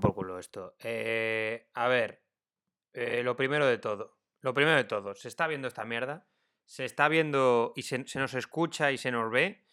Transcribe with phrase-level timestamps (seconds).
[0.00, 0.76] por culo esto.
[0.82, 2.22] Eh, a ver,
[2.92, 4.18] eh, lo primero de todo.
[4.40, 6.26] Lo primero de todo, se está viendo esta mierda.
[6.64, 9.64] Se está viendo y se, se nos escucha y se nos ve.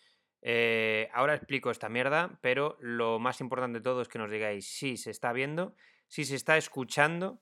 [0.48, 4.68] Eh, ahora explico esta mierda, pero lo más importante de todo es que nos digáis
[4.68, 5.76] si se está viendo,
[6.08, 7.42] si se está escuchando,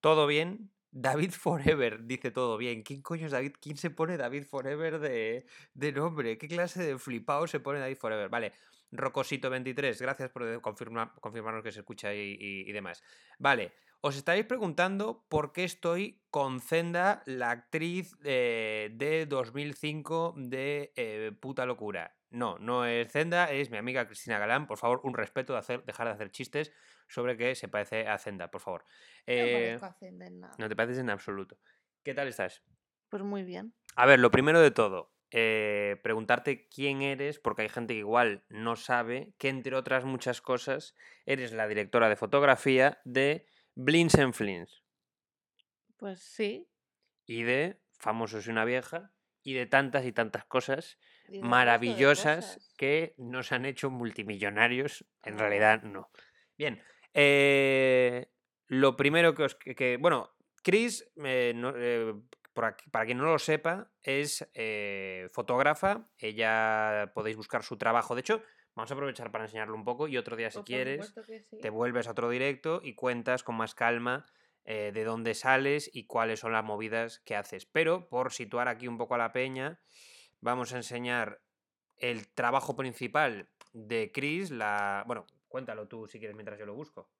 [0.00, 0.70] todo bien.
[0.90, 2.82] David Forever dice todo bien.
[2.82, 3.54] ¿Quién coño es David?
[3.58, 6.36] ¿Quién se pone David Forever de, de nombre?
[6.36, 8.28] ¿Qué clase de flipado se pone David Forever?
[8.28, 8.52] Vale,
[8.92, 13.02] Rocosito23, gracias por eh, confirmar, confirmarnos que se escucha y, y- y demás.
[13.38, 20.92] Vale, os estaréis preguntando por qué estoy con Zenda, la actriz eh, de 2005 de
[20.96, 22.16] eh, Puta Locura.
[22.30, 24.66] No, no es Zenda, es mi amiga Cristina Galán.
[24.66, 26.72] Por favor, un respeto de hacer, dejar de hacer chistes
[27.08, 28.82] sobre que se parece a Zenda, por favor.
[28.82, 28.88] No
[29.26, 30.54] Eh, parezco Hacienda en nada.
[30.58, 31.56] no te pareces en absoluto.
[32.02, 32.62] ¿Qué tal estás?
[33.08, 33.72] Pues muy bien.
[33.94, 38.44] A ver, lo primero de todo, eh, preguntarte quién eres, porque hay gente que igual
[38.48, 44.32] no sabe que, entre otras muchas cosas, eres la directora de fotografía de Blins and
[44.32, 44.82] Flins
[45.96, 46.68] Pues sí.
[47.26, 52.74] y de Famosos y una vieja y de tantas y tantas cosas y maravillosas cosas.
[52.76, 55.06] que nos han hecho multimillonarios.
[55.22, 56.10] En realidad, no.
[56.58, 56.82] Bien,
[57.14, 58.28] eh,
[58.66, 59.54] lo primero que os...
[59.54, 60.30] Que, bueno,
[60.62, 62.12] Chris, eh, no- eh,
[62.56, 66.08] para quien no lo sepa, es eh, fotógrafa.
[66.18, 68.14] Ella podéis buscar su trabajo.
[68.14, 68.42] De hecho,
[68.74, 71.58] vamos a aprovechar para enseñarlo un poco y otro día, si por quieres, sí.
[71.60, 74.26] te vuelves a otro directo y cuentas con más calma
[74.64, 77.66] eh, de dónde sales y cuáles son las movidas que haces.
[77.66, 79.78] Pero por situar aquí un poco a la peña,
[80.40, 81.42] vamos a enseñar
[81.98, 84.50] el trabajo principal de Chris.
[84.50, 85.04] La...
[85.06, 87.10] Bueno, cuéntalo tú si quieres mientras yo lo busco.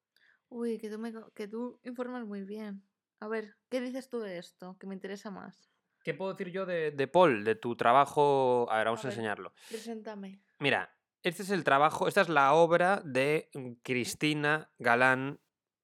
[0.49, 2.81] Uy, que tú, me que tú informas muy bien.
[3.19, 4.77] A ver, ¿qué dices tú de esto?
[4.79, 5.71] Que me interesa más.
[6.03, 8.67] ¿Qué puedo decir yo de, de Paul, de tu trabajo?
[8.69, 9.13] A ver, vamos a, ver.
[9.13, 9.53] enseñarlo.
[9.67, 10.41] Preséntame.
[10.59, 15.39] Mira, este es el trabajo, esta es la obra de mm, Cristina Galán,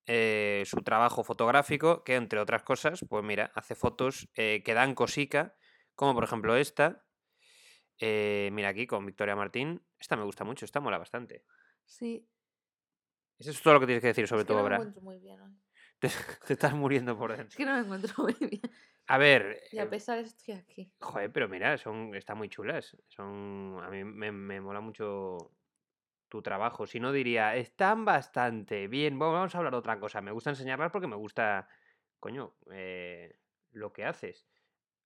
[0.06, 4.96] eh, su trabajo fotográfico, que entre otras cosas, pues mira, hace fotos eh, que dan
[4.96, 5.56] cosica,
[5.96, 7.06] como por ejemplo esta.
[8.00, 9.82] Eh, mira aquí con Victoria Martín.
[10.00, 11.46] Esta me gusta mucho, esta mola bastante.
[11.86, 12.28] Sí.
[13.38, 14.80] Eso es todo lo que tienes que decir sobre es que tu obra.
[15.02, 15.63] muy bien.
[16.04, 16.10] Te,
[16.48, 17.58] te estás muriendo por Es dentro.
[17.58, 18.62] que no me encuentro muy bien.
[19.08, 20.94] A ver, Y a eh, pesar estoy aquí.
[21.00, 22.98] joder, pero mira, son, están muy chulas.
[23.08, 25.56] Son, a mí me, me mola mucho
[26.30, 26.88] tu trabajo.
[26.88, 29.20] Si no diría, están bastante bien.
[29.20, 30.22] Bueno, vamos a hablar de otra cosa.
[30.22, 31.70] Me gusta enseñarlas porque me gusta,
[32.20, 33.40] coño, eh,
[33.72, 34.48] lo que haces.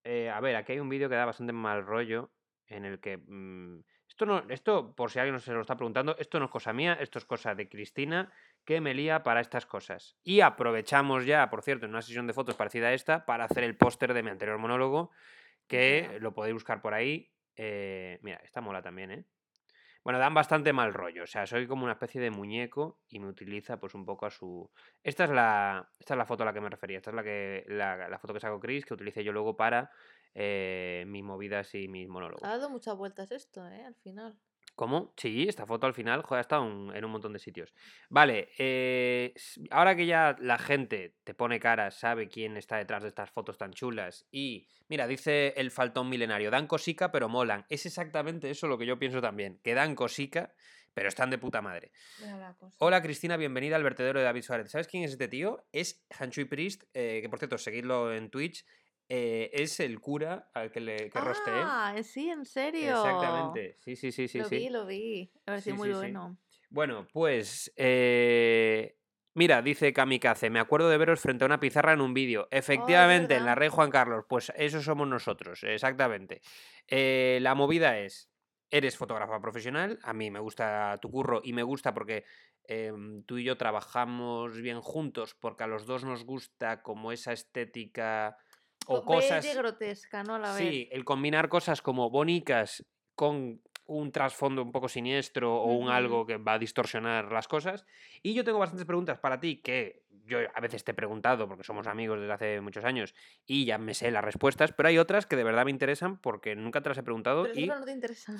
[0.04, 2.32] Eh, a ver, aquí hay un vídeo que da bastante mal rollo
[2.66, 3.18] en el que...
[3.18, 6.50] mm, esto, no, esto, por si alguien no se lo está preguntando, esto no es
[6.50, 8.32] cosa mía, esto es cosa de Cristina
[8.68, 10.18] que me lía para estas cosas.
[10.22, 13.64] Y aprovechamos ya, por cierto, en una sesión de fotos parecida a esta, para hacer
[13.64, 15.10] el póster de mi anterior monólogo,
[15.66, 17.32] que lo podéis buscar por ahí.
[17.56, 19.24] Eh, mira, esta mola también, ¿eh?
[20.04, 21.22] Bueno, dan bastante mal rollo.
[21.22, 24.30] O sea, soy como una especie de muñeco y me utiliza pues un poco a
[24.30, 24.70] su.
[25.02, 25.88] Esta es la.
[25.98, 26.98] Esta es la foto a la que me refería.
[26.98, 27.64] Esta es la que.
[27.68, 29.90] La, la foto que sacó Chris, que utilicé yo luego para
[30.34, 32.44] eh, mis movidas y mis monólogos.
[32.44, 33.82] Ha dado muchas vueltas esto, ¿eh?
[33.86, 34.38] Al final.
[34.78, 35.12] ¿Cómo?
[35.16, 37.74] Sí, esta foto al final, joder, ha estado en, en un montón de sitios.
[38.10, 39.34] Vale, eh,
[39.72, 43.58] ahora que ya la gente te pone cara, sabe quién está detrás de estas fotos
[43.58, 47.66] tan chulas y, mira, dice el faltón milenario, dan cosica pero molan.
[47.68, 50.54] Es exactamente eso lo que yo pienso también, que dan cosica
[50.94, 51.90] pero están de puta madre.
[52.78, 54.70] Hola Cristina, bienvenida al vertedero de David Suárez.
[54.70, 55.66] ¿Sabes quién es este tío?
[55.72, 58.64] Es Hanchui Priest, eh, que por cierto, seguidlo en Twitch.
[59.08, 61.54] Eh, es el cura al que le que rosteé.
[61.64, 62.90] Ah, eh, sí, en serio.
[62.96, 63.76] Exactamente.
[63.80, 64.38] Sí, sí, sí, sí.
[64.38, 64.56] lo sí.
[64.56, 65.30] vi, lo vi.
[65.34, 65.98] Me pareció Sí, muy sí, sí.
[65.98, 66.38] bueno.
[66.70, 67.72] Bueno, pues.
[67.76, 68.94] eh,
[69.34, 72.48] Mira, dice Kamikaze, me acuerdo de veros frente a una pizarra en un vídeo.
[72.50, 73.54] Efectivamente, en la.
[73.54, 76.40] Rey Juan Carlos, pues eso somos nosotros, exactamente.
[76.88, 78.32] Eh, la movida es,
[78.68, 82.24] eres fotógrafa profesional, a mí me gusta tu curro y me gusta porque
[82.64, 87.32] em, tú y yo trabajamos bien juntos, porque a los dos nos gusta como esa
[87.32, 88.36] estética
[88.88, 89.44] o cosas...
[89.44, 90.34] y grotesca, ¿no?
[90.34, 90.58] A la vez.
[90.58, 96.26] Sí, el combinar cosas como bonitas con un trasfondo un poco siniestro o un algo
[96.26, 97.86] que va a distorsionar las cosas.
[98.22, 101.64] Y yo tengo bastantes preguntas para ti que yo a veces te he preguntado porque
[101.64, 103.14] somos amigos desde hace muchos años
[103.46, 106.54] y ya me sé las respuestas, pero hay otras que de verdad me interesan porque
[106.54, 108.34] nunca te las he preguntado Pero y no te interesa.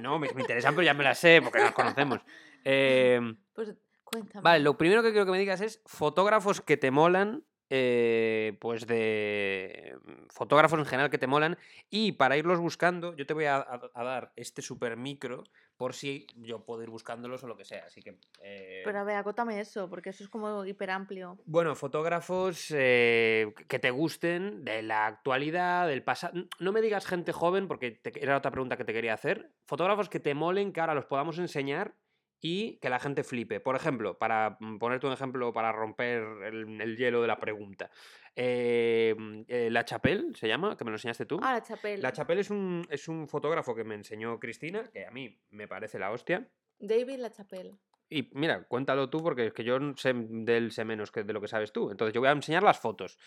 [0.00, 2.20] no, me, me interesan, pero ya me las sé porque nos conocemos.
[2.64, 4.42] Em, pues cuéntame.
[4.42, 8.86] Vale, lo primero que quiero que me digas es fotógrafos que te molan, eh, pues
[8.86, 11.58] de mm, fotógrafos en general que te molan.
[11.90, 15.44] Y para irlos buscando, yo te voy a, a- a dar este super micro
[15.76, 17.84] por si yo puedo ir buscándolos o lo que sea.
[17.86, 18.18] Así que.
[18.42, 21.38] eh, Pero a ver, acótame eso, porque eso es como hiper amplio.
[21.46, 26.34] bueno, fotógrafos eh, que te gusten de la actualidad, del pasado.
[26.58, 29.52] No me digas gente joven, porque te- era otra pregunta que te quería hacer.
[29.66, 31.94] Fotógrafos que te molen, que ahora los podamos enseñar
[32.40, 33.60] y que la gente flipe.
[33.60, 37.90] Por ejemplo, para mm, ponerte un ejemplo para romper el, el hielo de la pregunta.
[38.36, 41.40] eh, mm, eh, la Chapelle se llama, que me lo enseñaste tú.
[41.42, 42.02] Ah, la Chapelle.
[42.02, 45.66] La Chapelle es un, es un fotógrafo que me enseñó Cristina, que a mí me
[45.66, 46.48] parece la hostia.
[46.78, 47.74] David La Chapelle.
[48.10, 51.32] Y mira, cuéntalo tú porque es que yo sé de él sé menos que de
[51.32, 51.90] lo que sabes tú.
[51.90, 53.18] Entonces yo voy a enseñar las fotos.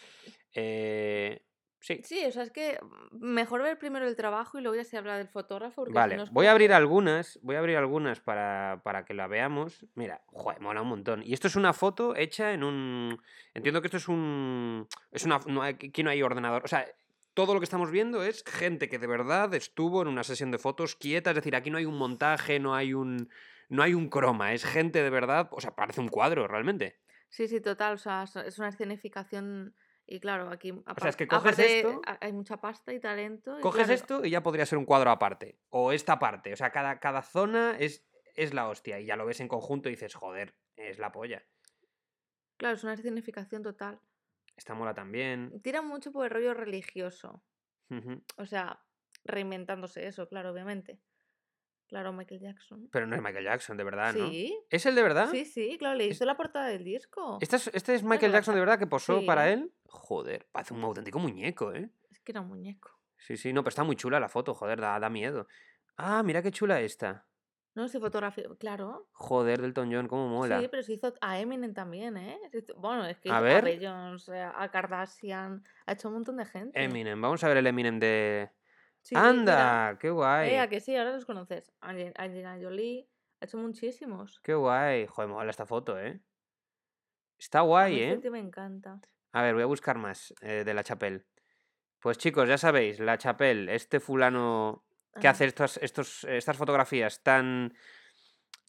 [0.53, 1.43] Eh,
[1.81, 2.79] sí, Sí, o sea, es que
[3.11, 5.81] mejor ver primero el trabajo y luego ya se habla del fotógrafo.
[5.81, 6.15] Porque si vale.
[6.15, 9.85] no es Voy a abrir algunas, voy a abrir algunas para, para que la veamos.
[9.95, 11.23] Mira, joder, mola un montón.
[11.23, 13.21] Y esto es una foto hecha en un...
[13.53, 14.87] Entiendo que esto es un...
[15.11, 15.39] Es una...
[15.47, 16.63] No hay, aquí no hay ordenador.
[16.63, 16.85] O sea,
[17.33, 20.59] todo lo que estamos viendo es gente que de verdad estuvo en una sesión de
[20.59, 21.31] fotos quieta.
[21.31, 23.29] Es decir, aquí no hay un montaje, no hay un...
[23.69, 26.99] No hay un croma, es gente de verdad, o sea, parece un cuadro realmente.
[27.29, 27.93] Sí, sí, total.
[27.93, 29.73] O sea, es una escenificación.
[30.13, 30.71] Y claro, aquí.
[30.71, 33.57] O sea, es que coges aparte, esto- ha- hay mucha pasta y talento.
[33.57, 35.57] y Coges claro, esto y ya podría ser un cuadro aparte.
[35.69, 36.51] O esta parte.
[36.51, 38.99] O sea, cada, cada zona es, es la hostia.
[38.99, 41.45] Y ya lo ves en conjunto y dices, joder, es la polla.
[42.57, 44.01] Claro, es una escenificación total.
[44.57, 45.61] Esta mola también.
[45.61, 47.41] Tira mucho por el rollo religioso.
[48.35, 48.81] O sea,
[49.23, 50.99] reinventándose eso, claro, obviamente.
[51.91, 52.87] Claro, Michael Jackson.
[52.89, 54.29] Pero no es Michael Jackson, de verdad, ¿no?
[54.29, 55.27] Sí, ¿Es el de verdad?
[55.29, 57.37] sí, sí, claro, le hizo la portada del disco.
[57.41, 59.73] ¿Este es, este es Michael Jackson de verdad que posó para él?
[59.87, 61.89] Joder, parece un auténtico muñeco, ¿eh?
[62.09, 62.97] Es que era un muñeco.
[63.17, 65.49] Sí, sí, no, pero está muy chula la foto, joder, da, da miedo.
[65.97, 67.27] Ah, mira qué chula esta.
[67.75, 69.09] No, se fotografió, claro.
[69.11, 70.61] Joder, Delton John, cómo mola.
[70.61, 72.39] Sí, pero se hizo a Eminem también, ¿eh?
[72.53, 73.65] Hizo- Bueno, es que A hizo ver.
[73.65, 76.81] Beyoncé, a Kardashian, ha hecho un montón de gente.
[76.81, 78.49] Eminem, vamos a ver el Eminem de...
[79.01, 79.27] Sí, mira.
[79.29, 79.97] ¡Anda!
[79.99, 80.51] ¡Qué guay!
[80.51, 81.71] Eh, a que sí, ahora los conoces.
[81.81, 83.07] Ange- Angelina Jolie,
[83.41, 84.39] ha hecho muchísimos.
[84.41, 85.07] ¡Qué guay!
[85.07, 86.19] Joder, mola esta foto, ¿eh?
[87.39, 88.31] Está A guay, mí este ¿eh?
[88.31, 88.99] me encanta.
[89.33, 91.25] A ver, voy a buscar más eh, de La Chapelle.
[91.99, 94.83] Pues chicos, ya sabéis, La Chapelle, este fulano
[95.19, 97.73] que Ah, hace estos, estos, estas fotografías tan,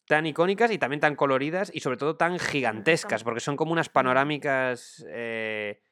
[0.07, 3.89] tan icónicas y también tan coloridas y sobre todo tan gigantescas, porque son como unas
[3.89, 5.82] panorámicas eh,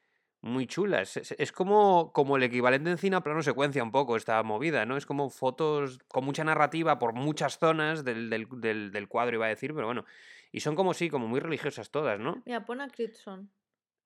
[0.42, 1.18] muy chulas.
[1.18, 4.86] Es, es como, como el equivalente en cine a plano secuencia un poco esta movida,
[4.86, 4.98] ¿no?
[4.98, 9.46] Es como fotos con mucha narrativa por muchas zonas del, del, del- del cuadro, iba
[9.46, 10.06] a decir, pero bueno.
[10.52, 12.42] Y son como sí, como muy religiosas todas, ¿no?
[12.46, 13.50] Mira, pon a Critson.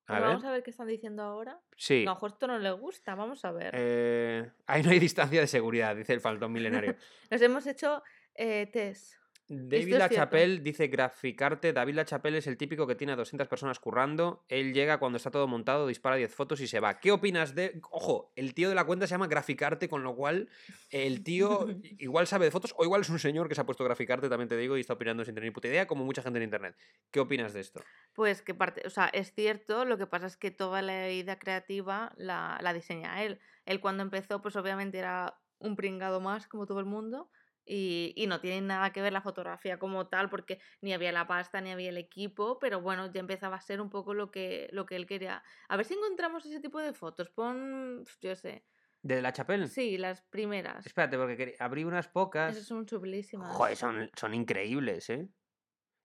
[0.07, 0.29] A Pero ver.
[0.29, 1.59] Vamos a ver qué están diciendo ahora.
[1.77, 2.01] Sí.
[2.03, 3.71] A lo mejor esto no le gusta, vamos a ver.
[3.75, 6.95] Eh, ahí no hay distancia de seguridad, dice el faltón milenario.
[7.31, 8.03] Nos hemos hecho
[8.35, 9.15] eh, test.
[9.47, 11.71] David LaChapelle dice graficarte.
[11.71, 14.43] David LaChapelle es el típico que tiene a 200 personas currando.
[14.47, 16.99] Él llega cuando está todo montado, dispara 10 fotos y se va.
[16.99, 17.79] ¿Qué opinas de.?
[17.91, 20.49] Ojo, el tío de la cuenta se llama graficarte, con lo cual
[20.89, 21.67] el tío
[21.99, 24.49] igual sabe de fotos o igual es un señor que se ha puesto graficarte, también
[24.49, 26.75] te digo, y está opinando sin tener ni puta idea, como mucha gente en internet.
[27.11, 27.83] ¿Qué opinas de esto?
[28.13, 31.37] Pues que parte, o sea, es cierto, lo que pasa es que toda la idea
[31.37, 33.39] creativa la, la diseña él.
[33.65, 37.29] Él cuando empezó, pues obviamente era un pringado más, como todo el mundo,
[37.65, 41.27] y, y no tiene nada que ver la fotografía como tal, porque ni había la
[41.27, 44.69] pasta, ni había el equipo, pero bueno, ya empezaba a ser un poco lo que,
[44.71, 45.43] lo que él quería.
[45.67, 47.29] A ver si encontramos ese tipo de fotos.
[47.29, 48.65] Pon, yo sé,
[49.01, 49.67] ¿De LaChapelle?
[49.67, 50.85] sí, las primeras.
[50.85, 52.55] Espérate, porque abrí unas pocas.
[52.55, 53.55] Esas son chulísimas.
[53.55, 55.29] Joder, son, son increíbles, ¿eh?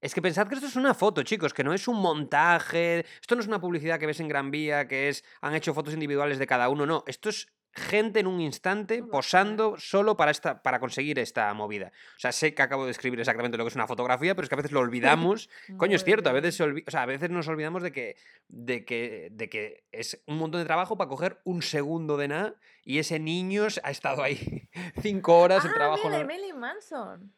[0.03, 3.01] Es que pensad que esto es una foto, chicos, que no es un montaje.
[3.21, 5.25] Esto no es una publicidad que ves en Gran Vía, que es.
[5.43, 6.87] Han hecho fotos individuales de cada uno.
[6.87, 11.93] No, esto es gente en un instante posando solo para, esta, para conseguir esta movida.
[12.17, 14.49] O sea, sé que acabo de escribir exactamente lo que es una fotografía, pero es
[14.49, 15.49] que a veces lo olvidamos.
[15.77, 18.17] Coño, es cierto, a veces, se olvi- o sea, a veces nos olvidamos de que,
[18.49, 22.55] de, que, de que es un montón de trabajo para coger un segundo de nada
[22.85, 24.69] y ese niño ha estado ahí
[25.03, 26.03] cinco horas en Ah, trabajo.
[26.09, 27.35] mira, de no- Marilyn Manson.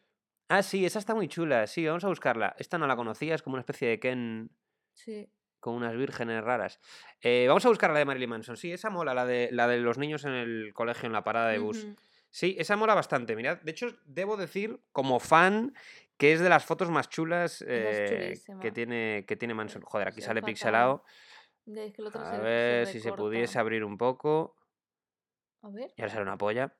[0.48, 1.66] Ah, sí, esa está muy chula.
[1.66, 2.54] Sí, vamos a buscarla.
[2.58, 4.50] Esta no la conocía, es como una especie de Ken
[4.94, 5.28] Sí.
[5.62, 6.81] Con unas vírgenes raras.
[7.20, 8.57] Eh, vamos a buscar la de Marilyn Manson.
[8.57, 11.48] Sí, esa mola, la de, la de los niños en el colegio, en la parada
[11.51, 11.87] de bus.
[12.31, 13.37] Sí, esa mola bastante.
[13.37, 15.72] Mirad, de hecho, debo decir, como fan,
[16.16, 19.83] que es de las fotos más chulas eh, que, tiene, que tiene Manson.
[19.83, 21.05] Joder, aquí sale pixelado.
[21.64, 24.57] Es que A se- se ver si se pudiese abrir un poco.
[25.62, 25.92] A ver.
[25.96, 26.75] Y ahora sale una polla.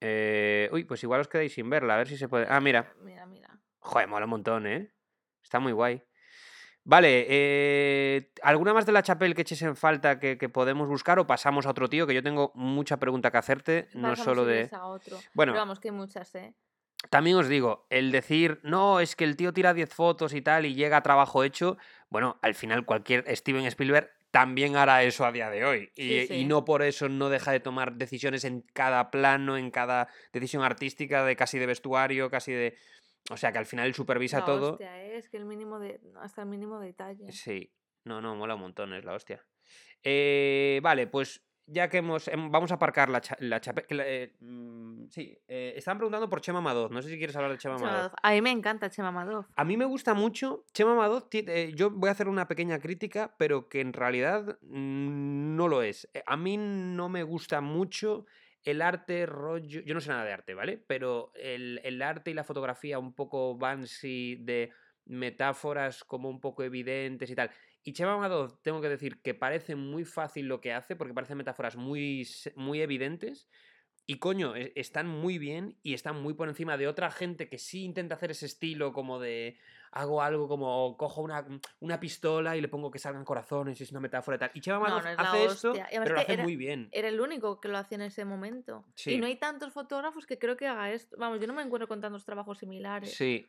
[0.00, 2.46] Eh, uy, pues igual os quedáis sin verla, a ver si se puede.
[2.48, 2.94] Ah, mira.
[3.02, 3.50] Mira, mira.
[3.80, 4.90] Joder, mola un montón, ¿eh?
[5.42, 6.02] Está muy guay.
[6.84, 11.18] Vale, eh, ¿alguna más de la Chapelle que eches en falta que, que podemos buscar
[11.18, 12.06] o pasamos a otro tío?
[12.06, 14.68] Que yo tengo mucha pregunta que hacerte, no solo de...
[14.70, 15.18] a otro.
[15.32, 16.54] Bueno, Pero vamos, que hay muchas, ¿eh?
[17.10, 20.66] también os digo, el decir, no, es que el tío tira 10 fotos y tal
[20.66, 21.76] y llega a trabajo hecho,
[22.08, 25.92] bueno, al final cualquier Steven Spielberg también hará eso a día de hoy.
[25.94, 29.70] Y, Sí, y no por eso no deja de tomar decisiones en cada plano, en
[29.70, 32.76] cada decisión artística, de casi de vestuario, casi de...
[33.30, 34.72] O sea que al final él supervisa La todo.
[34.72, 35.16] hostia, ¿eh?
[35.16, 36.00] es que el mínimo de.
[36.20, 37.30] hasta el mínimo detalle.
[37.32, 37.72] Sí,
[38.04, 39.42] no, no, mola un montón, es la hostia.
[40.02, 42.28] Eh, vale, pues ya que hemos.
[42.28, 46.28] em, Vamos a aparcar la, cha- la chape- la- eh, mm, sí, eh, estaban preguntando
[46.28, 46.90] por Chema Madoz.
[46.90, 48.12] No sé si quieres hablar de Chema Chema Madoz.
[48.22, 49.46] A mí me encanta Chema Madoz.
[49.56, 50.66] A mí me gusta mucho.
[50.74, 51.26] Chema Madoz,
[51.74, 56.10] yo voy a hacer una pequeña crítica, pero que en realidad mm, no lo es.
[56.26, 58.26] A mí no me gusta mucho
[58.64, 59.80] el arte rollo.
[59.82, 60.78] Yo no sé nada de arte, ¿vale?
[60.78, 64.72] Pero el, el arte y la fotografía un poco Banksy de
[65.06, 67.50] metáforas como un poco evidentes y tal.
[67.82, 71.36] Y Chema Madoz, tengo que decir que parece muy fácil lo que hace, porque parecen
[71.36, 73.48] metáforas muy, muy evidentes.
[74.06, 77.58] Y coño, e- están muy bien y están muy por encima de otra gente que
[77.58, 79.58] sí intenta hacer ese estilo como de
[79.96, 81.46] hago algo como cojo una,
[81.80, 84.50] una pistola y le pongo que salgan corazones y es una metáfora y tal.
[84.54, 86.88] Y Chema No, Madoz no hace esto, pero lo hace era- muy bien.
[86.92, 88.84] Era el único que lo hacía en ese momento.
[88.96, 89.12] Sí.
[89.14, 91.16] Y no hay tantos fotógrafos que creo que haga esto.
[91.18, 93.14] Vamos, yo no me encuentro con tantos trabajos similares.
[93.14, 93.48] Sí.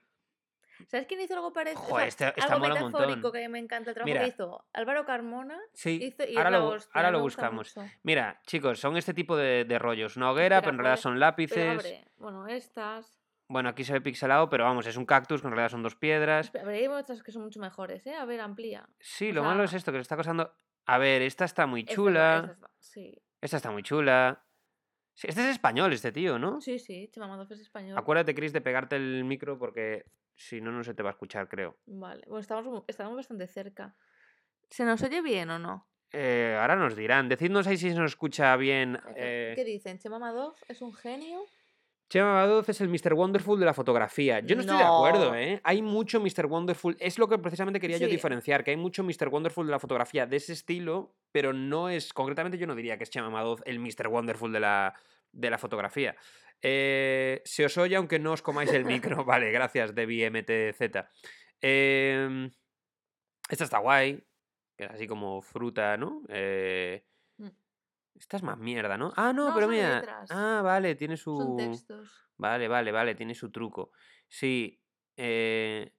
[0.87, 1.81] ¿Sabes quién hizo algo parecido?
[1.83, 3.91] Joder, este- esta algo metafórico que a mí me encanta.
[3.91, 4.21] El trabajo Mira.
[4.25, 5.57] que hizo Álvaro Carmona.
[5.73, 7.75] Sí, hizo, y ahora lo, hostia, ahora lo buscamos.
[7.77, 7.89] mucho.
[8.03, 10.17] Mira, chicos, son este tipo de, de rollos.
[10.17, 11.79] Una hoguera, Espera, pero en realidad son Pero lápices.
[11.79, 12.05] abre.
[12.17, 13.24] Bueno, estas.
[13.47, 15.95] Bueno, aquí se ve pixelado, pero vamos, es un cactus, que en realidad son dos
[15.95, 16.49] piedras.
[16.51, 18.15] Pero hay otras que son mucho mejores, ¿eh?
[18.15, 18.87] A ver, amplía.
[18.99, 20.51] Sí, o lo malo es esto, que se está costando.
[20.85, 22.51] A ver, esta está muy chula.
[22.53, 23.21] esta sí.
[23.41, 24.43] Esta está muy chula.
[25.13, 26.59] Sí, este es español, este tío, ¿no?
[26.59, 27.97] sí, sí, Chema Madoz es español.
[27.97, 30.05] Acuérdate, Chris, de pegarte el micro porque
[30.35, 31.77] si no, no se te va a escuchar, creo.
[31.85, 33.95] Vale, bueno, estamos, estamos bastante cerca.
[34.69, 35.87] ¿Se nos oye bien o no?
[36.11, 37.29] Eh, ahora nos dirán.
[37.29, 38.99] Decidnos ahí si se nos escucha bien.
[39.15, 39.99] ¿Qué, eh, qué dicen?
[39.99, 41.45] ¿Chema Madoz es un genio?
[42.09, 43.13] Chema Madoz es el Mr.
[43.13, 44.39] Wonderful de la fotografía.
[44.39, 45.33] Yo no estoy de acuerdo.
[45.35, 45.59] ¿eh?
[45.63, 46.45] Hay mucho Mr.
[46.45, 46.95] Wonderful.
[46.99, 49.29] Es lo que precisamente quería yo diferenciar, que hay mucho Mr.
[49.29, 53.05] Wonderful de la fotografía de ese estilo, pero no es, concretamente yo no diría que
[53.05, 54.07] es Chema Madoz el Mr.
[54.07, 54.93] Wonderful de la,
[55.31, 56.15] de la fotografía.
[56.61, 59.25] Eh, se os oye aunque no os comáis el micro.
[59.25, 60.81] vale, gracias, Debbie MTZ.
[61.61, 62.51] Em,
[63.49, 64.23] esta está guay,
[64.77, 66.21] que es así como fruta, ¿no?
[66.29, 67.03] Eh.
[68.15, 69.13] Esta es más mierda, ¿no?
[69.15, 69.97] Ah, no, No, pero mira.
[69.99, 70.29] letras.
[70.31, 71.37] Ah, vale, tiene su...
[71.37, 72.27] Son textos.
[72.37, 73.91] Vale, vale, vale, tiene su truco.
[74.27, 74.81] Sí.
[75.17, 75.93] Eh...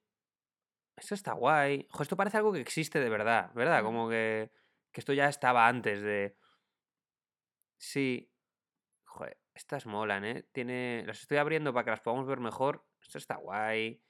[0.95, 1.87] Esto está guay.
[1.91, 3.83] Ojo, esto parece algo que existe de verdad, ¿verdad?
[3.83, 4.51] Como que,
[4.91, 6.35] que esto ya estaba antes de...
[7.77, 8.31] Sí.
[9.05, 10.49] Joder, estas molan, ¿eh?
[10.51, 11.03] Tiene...
[11.05, 12.83] Las estoy abriendo para que las podamos ver mejor.
[12.99, 14.01] Esto está guay.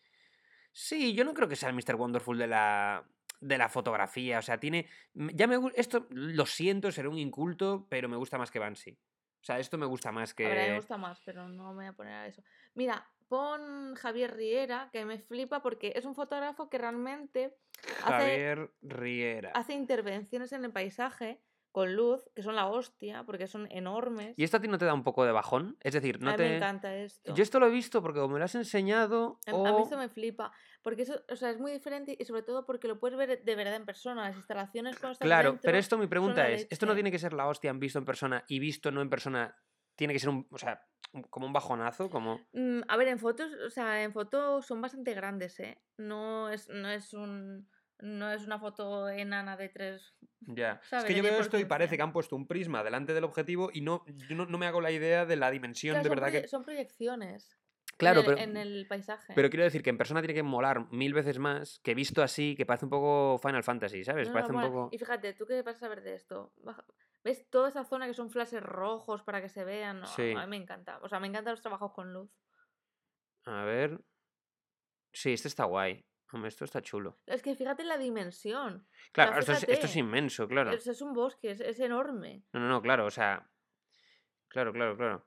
[0.72, 1.96] Sí, yo no creo que sea el Mr.
[1.96, 3.06] Wonderful de la
[3.40, 7.88] de la fotografía, o sea, tiene m- ya me esto lo siento, seré un inculto,
[7.90, 8.92] pero me gusta más que Banksy.
[8.92, 11.48] O sea, esto me gusta más que A ver, a mí me gusta más, pero
[11.48, 12.44] no me voy a poner a eso.
[12.74, 17.56] Mira, pon Javier Riera, que me flipa porque es un fotógrafo que realmente
[18.04, 19.52] hace, Javier Riera.
[19.54, 21.40] hace intervenciones en el paisaje
[21.78, 24.34] con luz, que son la hostia, porque son enormes.
[24.36, 25.78] ¿Y esto a ti no te da un poco de bajón?
[25.82, 26.50] Es decir, no a mí te...
[26.50, 27.36] me encanta esto.
[27.36, 29.96] Yo esto lo he visto porque como me lo has enseñado A, a mí esto
[29.96, 33.16] me flipa, porque eso, o sea, es muy diferente y sobre todo porque lo puedes
[33.16, 36.66] ver de verdad en persona, las instalaciones cuando estás Claro, pero esto mi pregunta es,
[36.72, 39.12] esto no tiene que ser la hostia en visto en persona y visto no en
[39.12, 39.56] persona,
[39.96, 40.84] tiene que ser un, o sea,
[41.30, 42.40] como un bajonazo, como...
[42.54, 45.80] Mm, a ver, en fotos, o sea, en fotos son bastante grandes, ¿eh?
[45.98, 50.14] No es, no es un no es una foto enana de tres.
[50.42, 50.80] Ya.
[50.82, 51.06] Es ¿Sabes?
[51.06, 51.98] que De yo 10 veo esto y parece 15.
[51.98, 54.82] que han puesto un prisma delante del objetivo y no, yo no, no me hago
[54.82, 56.48] la idea de la dimensión Claro, de verdad que...
[56.48, 57.58] son proyecciones.
[57.98, 58.50] Claro, en el, pero...
[58.50, 59.34] en el paisaje.
[59.34, 62.56] Pero quiero decir que en persona tiene que molar mil veces más que visto así,
[62.56, 64.28] que parece un poco Final Fantasy, ¿sabes?
[64.28, 64.90] No, no, parece un poco...
[64.92, 66.54] Y fíjate, ¿tú qué vas a saber de esto?
[67.24, 70.06] ¿Ves toda esa zona que son flashes rojos para que se vean?
[70.06, 70.32] Sí.
[70.32, 71.00] A mí me encanta.
[71.02, 72.30] O sea, me encantan los trabajos con luz.
[73.46, 74.00] A ver...
[75.12, 76.06] Sí, este está guay.
[76.32, 77.18] Hombre, esto está chulo.
[77.26, 78.86] Es que fíjate la dimensión.
[79.14, 80.72] Claro, esto es, esto es fíjate, inmenso, claro.
[80.72, 82.44] Es, es un bosque, es, es enorme.
[82.52, 83.50] No, no, no, claro, o sea.
[84.50, 85.26] Claro, claro, claro.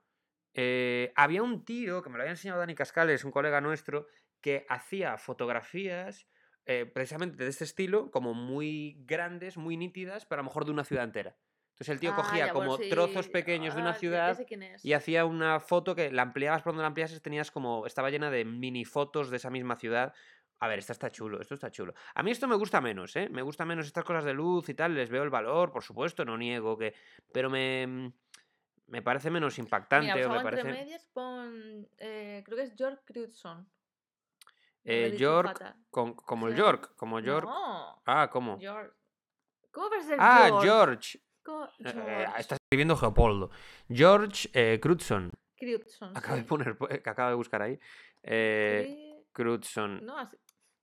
[0.52, 4.08] Eh, había un tío que me lo había enseñado Dani Cascales, un colega nuestro,
[4.40, 6.26] que hacía fotografías
[6.66, 10.72] eh, precisamente de este estilo, como muy grandes, muy nítidas, pero a lo mejor de
[10.72, 11.36] una ciudad entera.
[11.72, 14.38] Entonces el tío Ah, cogía ya, bueno, como trozos pequeños de Ah, una ya ciudad
[14.82, 17.86] y hacía una foto que la ampliabas por donde la ampliases, tenías como.
[17.86, 20.12] Estaba llena de mini fotos de esa misma ciudad.
[20.60, 21.94] A ver, esta está chulo, esto está chulo.
[22.14, 23.28] A mí esto me gusta menos, ¿eh?
[23.30, 26.24] Me gusta menos estas cosas de luz y tal, les veo el valor, por supuesto,
[26.24, 26.94] no niego que.
[27.32, 28.12] Pero me.
[28.86, 30.68] Me parece menos impactante Mira, o me entre parece.
[30.68, 31.88] medias pon.
[31.98, 33.70] eh, creo que es George Crewdson.
[34.84, 36.56] Eh, York, con- como el.
[36.56, 37.46] York, como York.
[37.46, 38.58] No, Ah, ¿cómo?
[38.58, 38.90] George.
[39.70, 41.18] ¿Cómo a ser Ah, George?
[41.18, 41.22] Eh,
[41.78, 43.50] eh, George está escribiendo Geopoldo.
[43.88, 44.78] George eh.
[44.80, 45.30] Crewdson,
[46.16, 47.78] Acabo de poner, que acabo de buscar ahí.
[48.22, 49.06] Eh.
[50.04, 50.36] No, así-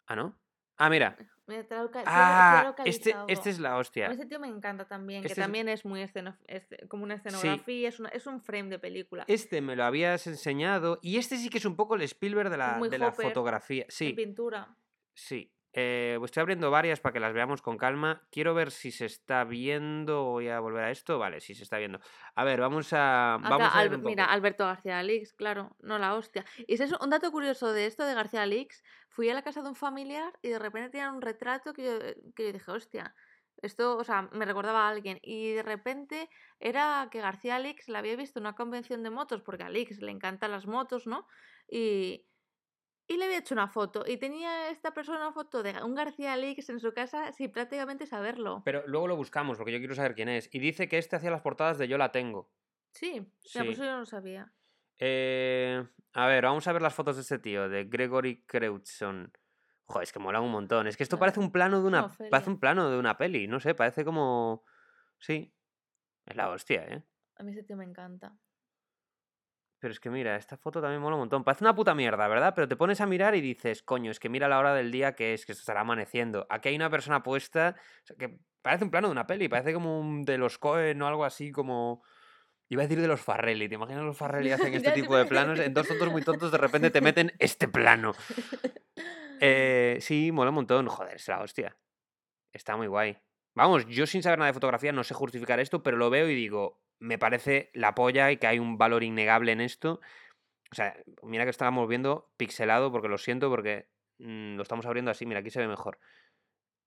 [0.07, 0.37] Ah, ¿no?
[0.77, 1.17] Ah, mira.
[1.47, 1.63] lo he
[2.05, 4.07] Ah, este, este es la hostia.
[4.07, 7.15] Ese tío me encanta también, Este que es- también es muy esceno- esce- como una
[7.15, 9.23] escenografía, es, una- es un frame de película.
[9.27, 10.99] Este me lo habías enseñado.
[11.01, 13.83] Y este sí que es un poco el Spielberg de la, de la fotografía.
[13.83, 14.75] En Sí, pintura.
[15.13, 15.51] sí.
[15.79, 18.23] Eh, pues estoy abriendo varias para que las veamos con calma.
[18.31, 20.23] Quiero ver si se está viendo.
[20.23, 21.19] Voy a volver a esto.
[21.19, 21.99] Vale, sí se está viendo.
[22.33, 23.35] A ver, vamos a.
[23.35, 24.09] Acá, Vamos a ver Albe- un poco.
[24.09, 26.43] mira, Alberto García Alix, claro, no la hostia.
[26.65, 28.83] Y es un dato curioso de esto de García Alix.
[29.09, 31.99] Fui a la casa de un familiar y de repente tenían un retrato que yo,
[32.35, 33.13] que yo dije, hostia,
[33.61, 35.19] esto, o sea, me recordaba a alguien.
[35.21, 36.27] Y de repente
[36.59, 39.99] era que García Alix la había visto en una convención de motos, porque a Alix
[40.01, 41.27] le encantan las motos, ¿no?
[41.69, 42.25] Y,
[43.07, 44.03] y le había hecho una foto.
[44.07, 48.05] Y tenía esta persona una foto de un García Alix en su casa sin prácticamente
[48.05, 48.61] saberlo.
[48.65, 50.49] Pero luego lo buscamos porque yo quiero saber quién es.
[50.53, 52.51] Y dice que este hacía las portadas de Yo la tengo.
[52.91, 53.59] Sí, Sí.
[53.63, 54.51] pues yo no lo sabía.
[54.99, 59.31] Eh, a ver, vamos a ver las fotos de este tío, de Gregory Crewdson.
[59.85, 60.87] Joder, es que mola un montón.
[60.87, 62.01] Es que esto parece un plano de una.
[62.09, 62.43] Parece Ofelia.
[62.49, 63.47] un plano de una peli.
[63.47, 64.63] No sé, parece como.
[65.19, 65.53] Sí.
[66.25, 67.03] Es la hostia, ¿eh?
[67.37, 68.35] A mí ese tío me encanta.
[69.79, 71.43] Pero es que mira, esta foto también mola un montón.
[71.43, 72.53] Parece una puta mierda, ¿verdad?
[72.55, 75.13] Pero te pones a mirar y dices, coño, es que mira la hora del día
[75.13, 76.47] que es, que estará amaneciendo.
[76.49, 79.73] Aquí hay una persona puesta o sea, que parece un plano de una peli, parece
[79.73, 82.03] como un de los Cohen o algo así como...
[82.69, 85.57] Iba a decir de los Farrelly, ¿te imaginas los Farrelly hacen este tipo de planos?
[85.59, 88.13] En dos tontos muy tontos de repente te meten este plano.
[89.39, 90.87] Eh, sí, mola un montón.
[90.87, 91.77] Joder, es la hostia.
[92.51, 93.19] Está muy guay.
[93.53, 96.33] Vamos, yo sin saber nada de fotografía no sé justificar esto, pero lo veo y
[96.33, 99.99] digo, me parece la polla y que hay un valor innegable en esto.
[100.71, 103.87] O sea, mira que estábamos viendo pixelado, porque lo siento, porque
[104.19, 105.99] mm, lo estamos abriendo así, mira, aquí se ve mejor.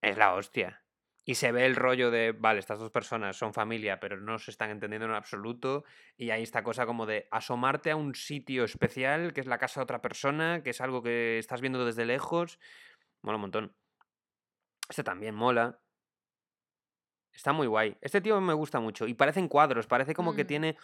[0.02, 0.84] Es la hostia.
[1.24, 4.50] Y se ve el rollo de, vale, estas dos personas son familia, pero no se
[4.50, 5.84] están entendiendo en absoluto.
[6.16, 9.80] Y hay esta cosa como de asomarte a un sitio especial, que es la casa
[9.80, 12.58] de otra persona, que es algo que estás viendo desde lejos.
[13.22, 13.76] Mola un montón.
[14.88, 15.80] Este también mola.
[17.34, 17.96] Está muy guay.
[18.00, 19.06] Este tío me gusta mucho.
[19.06, 20.46] Y parecen cuadros, parece como que Mm.
[20.46, 20.76] tiene.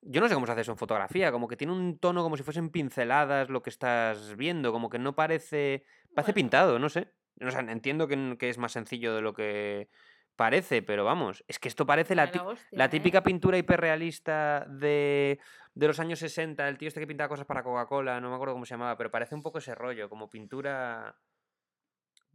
[0.00, 2.36] Yo no sé cómo se hace eso en fotografía, como que tiene un tono como
[2.36, 5.84] si fuesen pinceladas lo que estás viendo, como que no parece.
[6.14, 6.34] Parece Bueno.
[6.34, 7.12] pintado, no sé.
[7.44, 9.88] O sea, entiendo que, que es más sencillo de lo que
[10.36, 12.88] parece, pero vamos, es que esto parece la, Ay, ti- la hostia, la ¿eh?
[12.88, 15.40] típica pintura hiperrealista de,
[15.74, 18.54] de los años 60, el tío este que pintaba cosas para Coca-Cola, no me acuerdo
[18.54, 21.16] cómo se llamaba, pero parece un poco ese rollo, como pintura...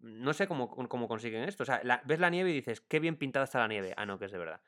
[0.03, 1.63] No sé cómo, cómo consiguen esto.
[1.63, 3.93] O sea, la- ves la nieve y dices, qué bien pintada está la nieve.
[3.97, 4.61] Ah, no, que es de verdad.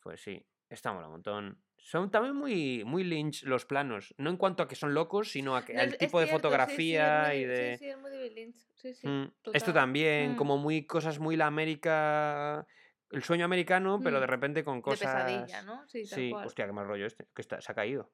[0.00, 1.62] Pues sí, está mola un montón.
[1.76, 4.14] Son también muy, muy Lynch los planos.
[4.18, 6.30] No en cuanto a que son locos, sino a que, No, al tipo de sí,
[6.30, 7.74] sí, fotografía y de...
[7.76, 8.56] Sí, sí, es muy Lynch.
[8.76, 9.08] Sí, sí.
[9.08, 12.66] Mm, Esto también, Mm, como muy cosas muy la América,
[13.10, 15.00] el sueño americano, pero de mm, repente con De cosas.
[15.00, 15.86] pesadilla, ¿no?
[15.88, 16.46] Sí, tal Sí, cual.
[16.46, 18.10] hostia, qué mal rollo este, que está, se ha caído.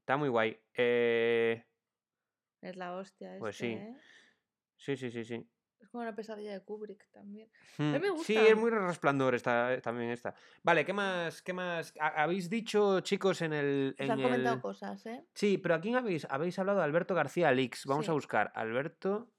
[0.00, 0.60] Está muy guay.
[0.74, 1.64] Eh,
[2.64, 3.72] Es la hostia Pues este, sí.
[3.74, 3.96] ¿eh?
[4.76, 5.50] sí, sí, sí, sí.
[5.80, 7.50] Es como una pesadilla de Kubrick también.
[7.76, 10.34] Mm, me Sí, es muy resplandor esta, también esta.
[10.62, 11.42] Vale, ¿qué más?
[11.42, 11.92] ¿Qué más?
[12.00, 13.94] Ha- Habéis dicho, chicos, en el.
[13.94, 15.26] Os En han comentado cosas, ¿eh?
[15.34, 16.26] Sí, pero ¿a quién habéis?
[16.30, 17.84] Habéis hablado de Alberto García Alix.
[17.84, 18.50] Vamos a buscar.
[18.54, 19.30] Alberto.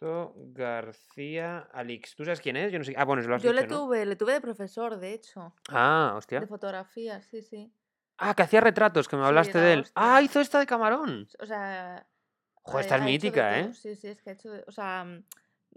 [0.00, 2.14] Alberto García Alix.
[2.14, 2.72] ¿Tú sabes quién es?
[2.72, 2.94] Yo no sé.
[2.96, 3.80] Ah, bueno, lo has Yo dicho, le ¿no?
[3.80, 5.54] tuve, le tuve de profesor, de hecho.
[5.68, 6.40] Ah, hostia.
[6.40, 7.72] De fotografía, sí, sí.
[8.22, 9.80] Ah, que hacía retratos, que me hablaste la de él.
[9.80, 9.92] hostia.
[9.96, 11.26] Ah, hizo esta de camarón.
[11.40, 12.06] O sea.
[12.62, 13.74] Joder, esta es hecho de mítica, ¿eh?
[13.74, 14.50] Sí, sí, es que ha hecho.
[14.66, 15.24] o sea, mm,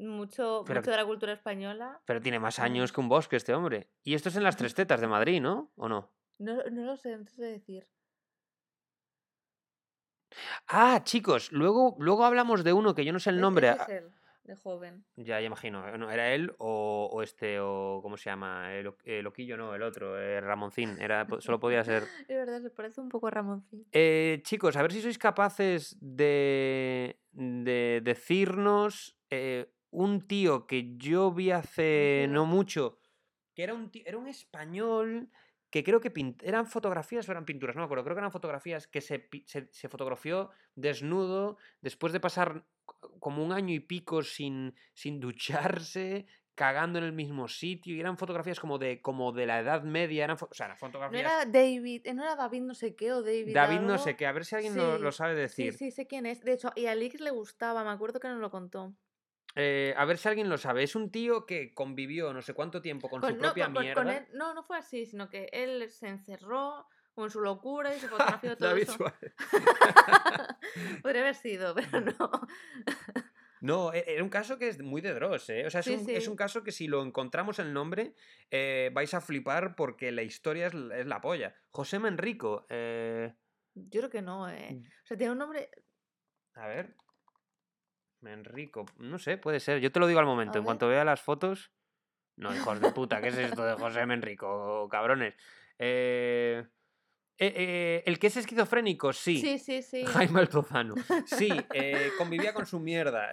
[0.05, 2.01] mucho, Pero- mucho de la cultura española.
[2.05, 2.91] Pero tiene más años Vamos.
[2.91, 3.89] que un bosque este hombre.
[4.03, 5.71] Y esto es en las tres tetas de Madrid, ¿no?
[5.77, 6.11] ¿O no?
[6.39, 7.87] No, no lo sé, no sé decir.
[10.67, 13.69] Ah, chicos, luego, luego hablamos de uno que yo no sé el Es- nombre.
[13.69, 14.11] ese ah, es él,
[14.43, 15.05] de joven.
[15.15, 15.87] Ya, ya imagino.
[15.87, 18.73] eh, no, ¿Era él o, o este, o cómo se llama?
[18.73, 20.97] El, el Loquillo, no, el otro, eh, Ramoncín.
[20.99, 22.03] Era, solo podía ser.
[22.27, 23.85] Es verdad, se parece un poco a Ramoncín.
[23.91, 31.31] Eh, chicos, a ver si sois capaces de, de decirnos eh, un tío que yo
[31.31, 32.99] vi hace no mucho,
[33.55, 35.29] que era un, tío- era un español
[35.69, 38.31] que creo que pint- eran fotografías o eran pinturas, no me acuerdo, creo que eran
[38.31, 42.63] fotografías que se, se, se fotografió desnudo después de pasar
[43.19, 48.17] como un año y pico sin, sin ducharse, cagando en el mismo sitio, y eran
[48.17, 51.21] fotografías como de, como de la Edad Media, eran, o sea, eran No fotografías...
[51.21, 53.53] era David, eh, no era David no sé qué o David.
[53.53, 55.73] David no sé qué, a ver si alguien lo, lo Sí, sabe Sí, decir.
[55.73, 56.43] sí, sé quién es.
[56.43, 58.93] De hecho, y a Alix le gustaba, me acuerdo que nos lo contó.
[59.55, 60.83] Eh, a ver si alguien lo sabe.
[60.83, 64.03] Es un tío que convivió no sé cuánto tiempo con, su no, propia con- mierda.
[64.03, 67.99] con él- no, no fue así, sino que él se encerró con su locura y
[67.99, 68.93] se fotografió todo David eso.
[68.93, 69.33] Suárez.
[71.01, 72.31] Podría haber sido, pero no.
[73.61, 75.65] No, e- era un caso que es muy de Dross, ¿eh?
[75.65, 78.13] O sea, es, Sí, un, es un caso que si lo encontramos el nombre,
[78.51, 81.55] eh, vais a flipar porque la historia es, la- es la polla.
[81.71, 82.65] José Menrico.
[82.69, 83.33] eh,
[83.73, 84.81] Yo creo que no, eh.
[85.03, 85.69] O sea, tiene un nombre.
[86.55, 86.95] a ver.
[88.21, 88.85] Menrico.
[88.97, 89.79] No sé, puede ser.
[89.79, 90.57] Yo te lo digo al momento.
[90.57, 91.71] En cuanto vea las fotos.
[92.37, 95.35] No, hijos de puta, ¿qué es esto de José Menrico, cabrones?
[95.77, 96.65] Eh,
[97.39, 99.37] Eh, eh, el que es esquizofrénico, sí.
[99.41, 100.05] Sí, sí, sí.
[100.05, 100.93] Jaime Altozano.
[101.25, 103.29] Sí, eh, convivía con su mierda.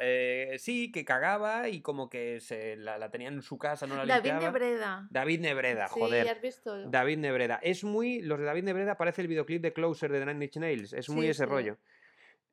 [0.59, 4.07] Sí, que cagaba y como que se la, la tenía en su casa, no la
[4.07, 4.41] David limpiaba.
[4.41, 5.09] Nebreda.
[5.11, 6.29] David Nebreda, Sí, joder.
[6.29, 6.89] ¿has visto?
[6.91, 7.61] David Nebreda.
[7.63, 8.23] Es muy.
[8.23, 10.93] Los de David Nebreda parece el videoclip de Closer de Nine Inch Nails.
[10.95, 11.51] Es muy Sí, ese sí.
[11.51, 11.77] rollo.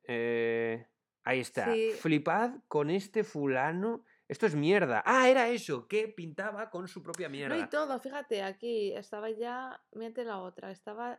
[0.04, 0.86] Eh,
[1.24, 1.72] ahí está.
[2.00, 4.04] Flipad con este fulano.
[4.28, 5.02] Esto es mierda.
[5.06, 7.70] Ah, era eso, que pintaba con su propia No, y mierda.
[7.70, 11.18] todo, fíjate, aquí estaba ya, mírate la otra, estaba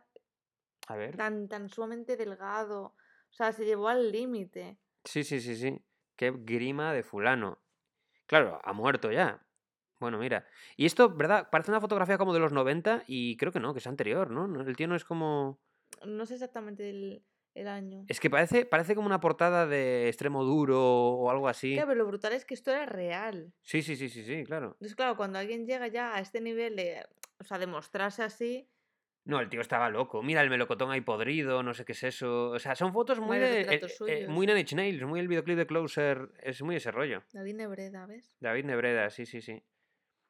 [0.90, 1.16] A ver.
[1.16, 2.94] tan, tan sumamente delgado,
[3.30, 4.78] o sea, se llevó al límite.
[5.04, 5.80] Sí, sí, sí, sí.
[6.16, 7.62] Qué grima de fulano.
[8.26, 9.44] Claro, ha muerto ya.
[10.00, 10.46] Bueno, mira.
[10.76, 11.48] Y esto, ¿verdad?
[11.50, 14.48] Parece una fotografía como de los 90 y creo que no, que es anterior, ¿no?
[14.48, 15.60] No, El tío no es como...
[16.06, 17.22] No sé exactamente el,
[17.54, 18.04] el año.
[18.08, 21.74] Es que parece, parece como una portada de extremo duro o algo así.
[21.74, 23.52] Claro, pero lo brutal es que esto era real.
[23.62, 24.72] Sí, sí, sí, sí, sí, claro.
[24.72, 27.06] Entonces, claro, cuando alguien llega ya a este nivel de,
[27.38, 28.69] o sea, de mostrarse así,
[29.30, 30.22] No, el tío estaba loco.
[30.22, 32.50] Mira el melocotón ahí podrido, no sé qué es eso.
[32.50, 33.62] O sea, son fotos muy de...
[33.64, 34.44] retratos eh, eh, muy.
[34.46, 36.30] Nine Inch Nails, muy el videoclip de Closer.
[36.42, 37.22] Es muy ese rollo.
[37.32, 38.34] David Nebreda, ¿ves?
[38.40, 39.62] David Nebreda, sí, sí, sí.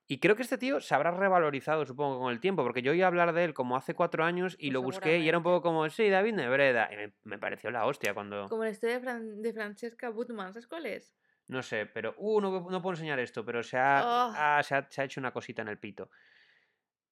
[0.07, 3.01] Y creo que este tío se habrá revalorizado, supongo, con el tiempo, porque yo oí
[3.01, 5.63] hablar de él como hace cuatro años y Pues lo busqué y era un poco
[5.63, 6.91] como, sí, David Nebreda.
[6.93, 8.49] Y me, me pareció la hostia cuando...
[8.49, 11.17] Como la historia de, Fran- de Francesca Butman, ¿sabes cuál es?
[11.47, 12.15] No sé, pero...
[12.19, 14.33] Uh, no, no puedo enseñar esto, pero se ha, Oh.
[14.37, 16.11] ah, se, ha, se ha hecho una cosita en el pito.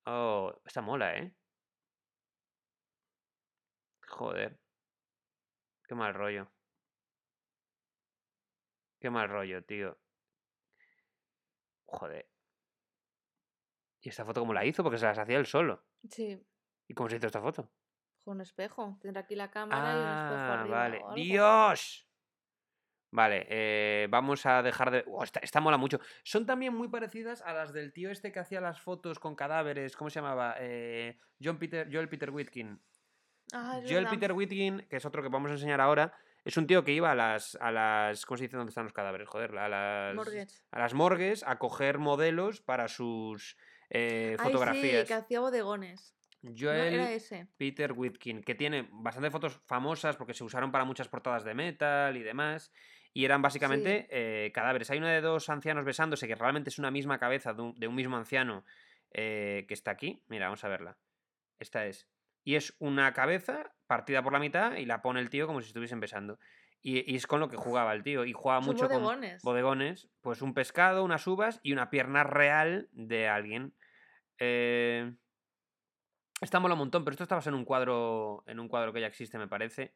[0.04, 1.32] Oh, esta mola, ¿eh?
[4.08, 4.58] Joder.
[5.86, 6.50] Qué mal rollo.
[9.00, 9.96] Qué mal rollo, tío.
[11.86, 12.28] Joder.
[14.00, 14.82] ¿Y esta foto cómo la hizo?
[14.82, 15.84] Porque se las hacía él solo.
[16.08, 16.40] Sí,
[16.86, 17.70] ¿Y cómo se hizo esta foto?
[18.24, 18.98] con un espejo.
[19.00, 20.98] Tendrá aquí la cámara y un espejo Ah, vale.
[20.98, 21.14] o algo.
[21.14, 22.06] ¡Dios!
[23.10, 25.02] Vale, eh, vamos a dejar de...
[25.06, 25.98] Oh, esta, esta mola mucho.
[26.24, 29.96] Son también muy parecidas a las del tío este que hacía las fotos con cadáveres.
[29.96, 30.56] ¿Cómo se llamaba?
[30.58, 32.78] Eh, John Peter, Joel Peter Whitkin.
[33.52, 34.10] Ah, verdad.
[34.10, 36.12] Peter Whitkin, que es otro que vamos a enseñar ahora,
[36.44, 37.56] es un tío que iba a las...
[37.60, 39.28] A las ¿Cómo se dice dónde están los cadáveres?
[39.28, 40.14] Joder, a las...
[40.14, 40.54] Mortgage.
[40.70, 43.56] A las morgues a coger modelos para sus
[43.90, 45.08] eh, Ay, sí, fotografías.
[45.08, 46.14] que hacía bodegones.
[46.42, 47.48] No, Joel era ese.
[47.56, 52.16] Peter Whitkin, que tiene bastantes fotos famosas porque se usaron para muchas portadas de metal
[52.16, 52.70] y demás.
[53.12, 54.90] Y eran básicamente eh, cadáveres.
[54.90, 57.88] Hay una de dos ancianos besándose que realmente es una misma cabeza de un, de
[57.88, 58.64] un mismo anciano
[59.12, 60.22] eh, que está aquí.
[60.28, 60.96] Mira, vamos a verla.
[61.58, 62.06] Esta es.
[62.48, 65.66] Y es una cabeza partida por la mitad y la pone el tío como si
[65.66, 66.38] estuviesen besando.
[66.80, 68.24] Y, y es con lo que jugaba el tío.
[68.24, 69.42] Y jugaba Son mucho bodegones.
[69.42, 70.08] con bodegones.
[70.22, 73.74] Pues un pescado, unas uvas y una pierna real de alguien.
[74.38, 75.12] Eh,
[76.40, 78.44] esta mola un montón, pero esto está basado en un cuadro.
[78.46, 79.94] En un cuadro que ya existe, me parece.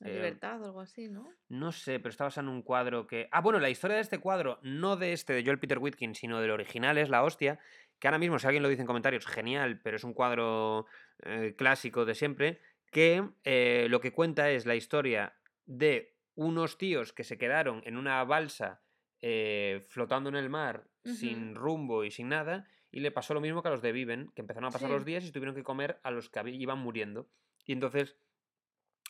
[0.00, 1.30] Eh, libertad o algo así, ¿no?
[1.48, 3.28] No sé, pero está basado en un cuadro que.
[3.30, 6.40] Ah, bueno, la historia de este cuadro, no de este de Joel Peter Whitkin, sino
[6.40, 7.60] del original, es la hostia.
[8.00, 10.86] Que ahora mismo, si alguien lo dice en comentarios, genial, pero es un cuadro
[11.22, 12.60] eh, clásico de siempre.
[12.90, 15.36] Que eh, lo que cuenta es la historia
[15.66, 18.82] de unos tíos que se quedaron en una balsa
[19.20, 22.66] eh, flotando en el mar sin rumbo y sin nada.
[22.90, 24.94] Y le pasó lo mismo que a los de Viven, que empezaron a pasar Sí.
[24.94, 27.28] los días y tuvieron que comer a los que iban muriendo.
[27.64, 28.16] Y entonces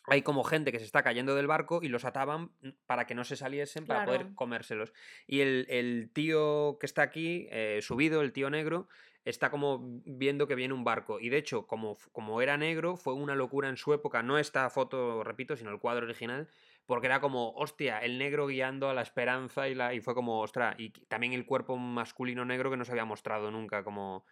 [0.06, 3.14] hay como gente que se está cayendo del barco y los ataban mm, para que
[3.14, 4.92] no se saliesen para poder comérselos.
[5.26, 8.88] Y el, el tío que está aquí, eh, subido, el tío negro,
[9.24, 11.20] está como viendo que viene un barco.
[11.20, 14.68] Y de hecho, como, como era negro, fue una locura en su época, no esta
[14.70, 16.48] foto, repito, sino el cuadro original,
[16.86, 20.40] porque era como, hostia, el negro guiando a la esperanza y, la, y fue como,
[20.40, 24.24] ostra, y también el cuerpo masculino negro que no se había mostrado nunca, como...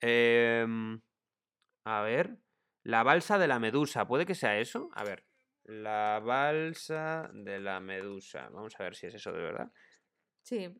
[0.00, 1.00] em,
[1.84, 2.36] a ver.
[2.82, 4.06] La balsa de la medusa.
[4.06, 4.88] ¿Puede que sea eso?
[4.94, 5.26] A ver.
[5.64, 8.48] La balsa de la medusa.
[8.50, 9.72] Vamos a ver si es eso de verdad.
[10.42, 10.74] Sí,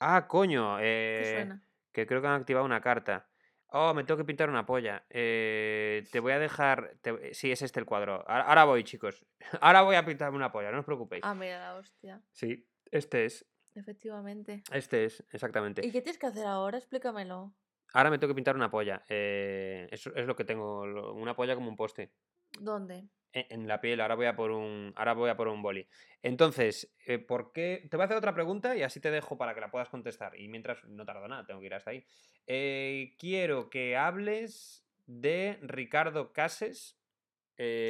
[0.00, 0.76] Ah, coño.
[0.78, 0.82] ¿qué
[1.22, 1.62] eh, suena?
[1.92, 3.28] que creo que han activado una carta.
[3.70, 5.04] Oh, me tengo que pintar una polla.
[5.10, 6.96] Eh, te voy a dejar.
[7.02, 8.24] te- Sí, es este el cuadro.
[8.28, 9.26] Ahora, ahora voy, chicos.
[9.60, 11.22] Ahora voy a pintarme una polla, no os preocupéis.
[11.24, 12.22] Ah, mira la hostia.
[12.32, 13.44] Sí, este es.
[13.74, 14.62] Efectivamente.
[14.72, 15.84] Este es, exactamente.
[15.86, 16.78] ¿Y qué tienes que hacer ahora?
[16.78, 17.52] Explícamelo.
[17.94, 19.02] Ahora me tengo que pintar una polla.
[19.08, 20.86] Eh, eso es lo que tengo.
[20.86, 22.12] lo- Una polla como un poste.
[22.58, 23.08] ¿Dónde?
[23.32, 25.86] en, en la piel, ahora voy a por un, ahora voy a por un boli.
[26.22, 27.86] Entonces, eh, ¿por qué?
[27.90, 30.34] Te voy a hacer otra pregunta y así te dejo para que la puedas contestar.
[30.40, 32.04] Y mientras no tardo nada, tengo que ir hasta ahí.
[32.46, 36.98] Eh, quiero que hables de Ricardo Cases.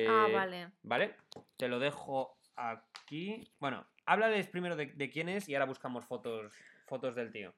[0.08, 0.72] ah, vale.
[0.82, 1.14] ¿Vale?
[1.56, 3.48] Te lo dejo aquí.
[3.60, 6.52] Bueno, háblales primero de, de quién es y ahora buscamos fotos,
[6.86, 7.54] fotos del tío.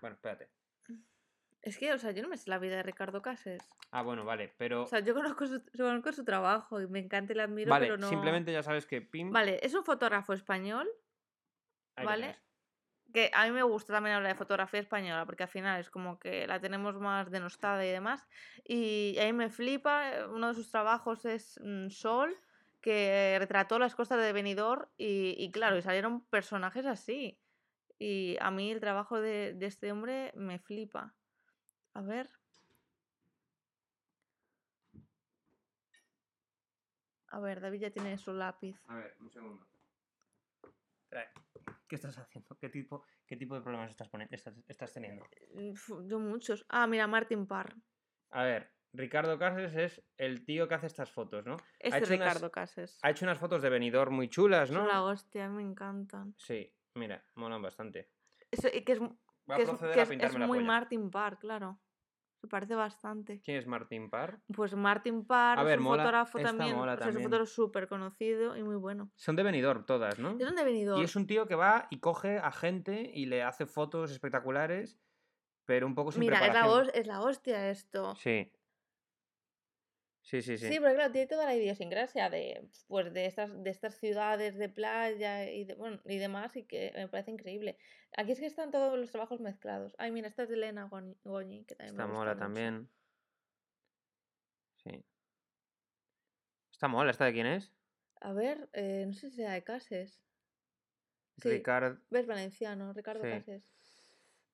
[0.00, 0.48] Bueno, espérate.
[1.62, 3.62] Es que, o sea, yo no me sé la vida de Ricardo Cases.
[3.92, 4.82] Ah, bueno, vale, pero...
[4.82, 7.86] O sea, yo conozco su, conozco su trabajo y me encanta y le admiro, vale,
[7.86, 8.08] pero no...
[8.08, 9.30] simplemente ya sabes que Pim...
[9.30, 10.88] Vale, es un fotógrafo español,
[11.94, 12.36] ahí ¿vale?
[13.12, 16.18] que a mí me gusta también hablar de fotografía española, porque al final es como
[16.18, 18.26] que la tenemos más denostada y demás.
[18.64, 22.36] Y a mí me flipa, eh, uno de sus trabajos es mm, Sol,
[22.80, 27.38] que retrató las costas de Benidorm y, y claro, y salieron personajes así.
[27.98, 31.14] Y a mí el trabajo de, de este hombre me flipa.
[31.94, 32.28] A ver.
[37.28, 38.76] A ver, David ya tiene su lápiz.
[38.88, 39.66] A ver, un segundo.
[41.88, 42.56] ¿Qué estás haciendo?
[42.58, 45.24] ¿Qué tipo, qué tipo de problemas estás, estás, estás teniendo?
[45.54, 46.64] Mm, Yo muchos.
[46.68, 47.74] Ah, mira, Martin Parr.
[48.30, 51.56] A ver, Ricardo Cases es el tío que hace estas fotos, ¿no?
[51.78, 52.98] Este hecho unas- Ricardo Cases.
[53.02, 54.86] Ha hecho unas fotos de Benidorm muy chulas, Son ¿no?
[54.86, 56.34] la hostia, me encantan.
[56.38, 58.08] Sí, mira, molan bastante.
[58.50, 59.00] Eso- y que es,
[59.46, 60.66] Voy a que es- proceder a es- es pintarme la muy polla.
[60.66, 61.80] Martin Parr, claro.
[62.40, 63.40] Se parece bastante.
[63.44, 64.40] ¿Quién es Martín Parr?
[64.52, 66.76] Pues Martin Parr A ver, es un mola, fotógrafo también.
[66.76, 69.12] mola o sea, es un fotógrafo súper conocido y muy bueno.
[69.14, 70.34] Son de Benidorm todas, ¿no?
[70.34, 70.98] ¿De dónde ha venido?
[71.00, 74.98] Y es un tío que va y coge a gente y le hace fotos espectaculares,
[75.66, 78.16] pero un poco sin Mira, es la, es la hostia esto.
[78.16, 78.50] Sí.
[80.22, 80.68] Sí, sí, sí.
[80.68, 84.68] Sí, pero claro, tiene toda la idiosincrasia de, pues, de, estas, de estas ciudades de
[84.68, 87.76] playa y, de, bueno, y demás, y que me parece increíble.
[88.16, 89.94] Aquí es que están todos los trabajos mezclados.
[89.98, 90.88] Ay, mira, esta es de Elena
[91.24, 92.38] Goñi, que también Esta me gusta mola mucho.
[92.38, 92.88] también.
[94.84, 95.04] Sí.
[96.72, 97.72] Esta mola, ¿esta de quién es?
[98.20, 100.22] A ver, eh, no sé si sea de Cases.
[101.38, 101.48] Sí.
[101.50, 101.98] Ricard.
[102.10, 102.92] ¿Ves valenciano?
[102.92, 103.30] Ricardo Sí.
[103.30, 103.72] Cases.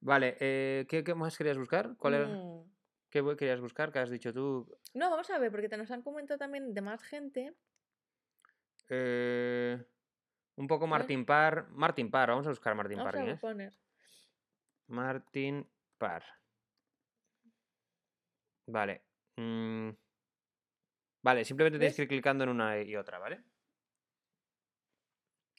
[0.00, 1.96] Vale, eh, ¿qué, qué más querías buscar?
[1.98, 2.28] ¿Cuál era?
[3.10, 3.90] ¿Qué querías buscar?
[3.90, 4.66] ¿Qué has dicho tú?
[4.94, 7.54] No, vamos a ver, porque te nos han comentado también de más gente.
[8.88, 9.82] Eh,
[10.56, 10.86] un poco.
[10.86, 11.68] Martín Parr.
[11.70, 13.20] Martín Parr, vamos a buscar Martín Vamos Parr.
[13.20, 13.40] a ¿quién es?
[13.40, 13.72] poner.
[14.88, 16.24] Martín Parr.
[18.66, 19.04] Vale.
[19.36, 19.90] mm,
[21.22, 21.96] Vale, simplemente tienes ¿Ves?
[21.96, 23.42] que ir clicando en una y otra, ¿vale?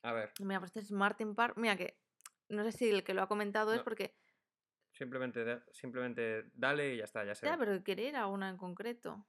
[0.03, 1.57] A ver, Mira, pues este es Martin Parr.
[1.57, 1.99] Mira que
[2.47, 4.15] no sé si el que lo ha comentado es porque.
[4.99, 7.65] Simplemente, simplemente dale y ya está, ya se Ya, ve.
[7.65, 9.25] pero quería ir a una en concreto.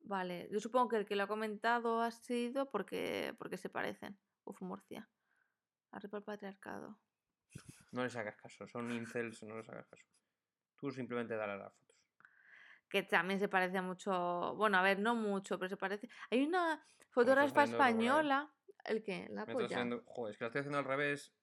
[0.00, 4.18] Vale, yo supongo que el que lo ha comentado ha sido porque, porque se parecen.
[4.44, 5.08] Uf, Murcia.
[5.90, 7.00] Arriba el patriarcado.
[7.92, 10.04] No les hagas caso, son incels, no les hagas caso.
[10.76, 11.96] Tú simplemente dale a las fotos.
[12.90, 14.54] Que también se parece mucho.
[14.56, 16.08] Bueno, a ver, no mucho, pero se parece.
[16.30, 18.52] Hay una fotógrafa española.
[18.84, 19.26] ¿El qué?
[19.30, 19.64] La polla.
[19.64, 20.04] haciendo...
[20.06, 21.34] Joder, es que la estoy haciendo al revés.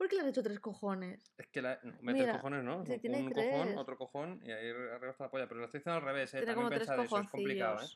[0.00, 1.30] ¿Por qué le has hecho tres cojones?
[1.36, 1.78] Es que la...
[1.82, 2.78] no, Mira, cojones, ¿no?
[2.78, 3.50] Un- tiene un tres.
[3.50, 5.46] cojón, otro cojón y ahí arriba está la polla.
[5.46, 6.38] Pero la estoy haciendo al revés, ¿eh?
[6.38, 7.88] Tiene También pensad eso, es complicado, ¿eh?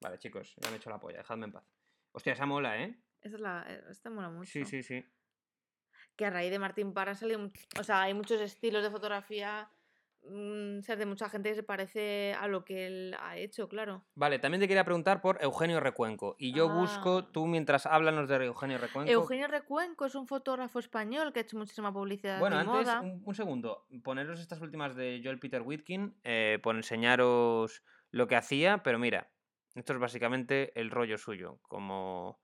[0.00, 1.64] Vale, chicos, ya me he hecho la polla, dejadme en paz.
[2.12, 2.98] Hostia, esa mola, ¿eh?
[3.20, 4.50] Esta, es la, eh, esta mola mucho.
[4.50, 5.04] Sí, sí, sí.
[6.16, 9.68] que a raíz de Martín Parra much- o sea, hay muchos estilos de fotografía,
[10.24, 13.68] mm, o sea, de mucha gente que se parece a lo que él ha hecho,
[13.68, 14.04] claro.
[14.14, 16.36] Vale, también te quería preguntar por Eugenio Recuenco.
[16.38, 17.28] Y yo busco, Ah.
[17.32, 19.10] tú mientras háblanos de Eugenio Recuenco.
[19.12, 23.00] Eugenio Recuenco es un fotógrafo español que ha hecho muchísima publicidad Bueno, de antes, moda.
[23.00, 23.86] un, un segundo.
[24.02, 29.30] Poneros estas últimas de Joel Peter Whitkin, eh, por enseñaros lo que hacía, pero mira,
[29.74, 31.58] esto es básicamente el rollo suyo.
[31.62, 32.40] Como,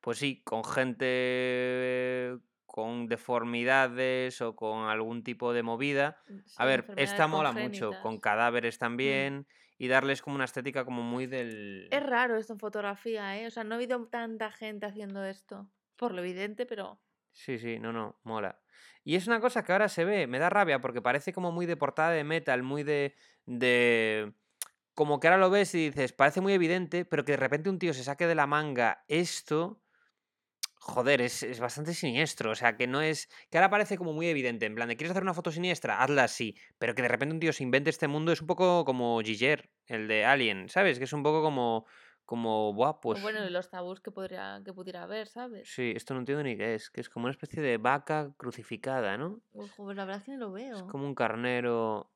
[0.00, 2.38] pues sí, con gente
[2.76, 6.20] con deformidades o con algún tipo de movida.
[6.26, 9.46] Sí, A ver, esta mola mucho, con cadáveres también,
[9.78, 11.88] y darles como una estética como muy del...
[11.90, 13.46] Es raro esto en fotografía, ¿eh?
[13.46, 15.70] O sea, no he habido tanta gente haciendo esto.
[15.96, 17.00] Por lo evidente, pero...
[17.32, 18.60] Sí, sí, no, no, mola.
[19.04, 21.64] Y es una cosa que ahora se ve, me da rabia porque parece como muy
[21.64, 23.14] de portada de metal, muy de,
[23.46, 24.34] de...
[24.92, 27.78] Como que ahora lo ves y dices, parece muy evidente, pero que de repente un
[27.78, 29.80] tío se saque de la manga esto,
[30.86, 32.52] joder, es, es bastante siniestro.
[32.52, 33.28] O sea, que no es...
[33.50, 36.02] Que ahora parece como muy evidente, en plan de, ¿quieres hacer una foto siniestra?
[36.02, 36.56] Hazla así.
[36.78, 39.68] Pero que de repente un tío se invente este mundo es un poco como Giger,
[39.86, 40.98] el de Alien, ¿sabes?
[40.98, 41.86] Que es un poco como...
[42.24, 43.22] Como, buah, pues...
[43.22, 45.68] bueno, los tabús que, podría, que pudiera haber, ¿sabes?
[45.72, 49.16] Sí, esto no entiendo ni qué es, que es como una especie de vaca crucificada,
[49.16, 49.40] ¿no?
[49.52, 50.76] Uy, joder, la verdad es que ni lo veo.
[50.76, 52.10] Es como un carnero.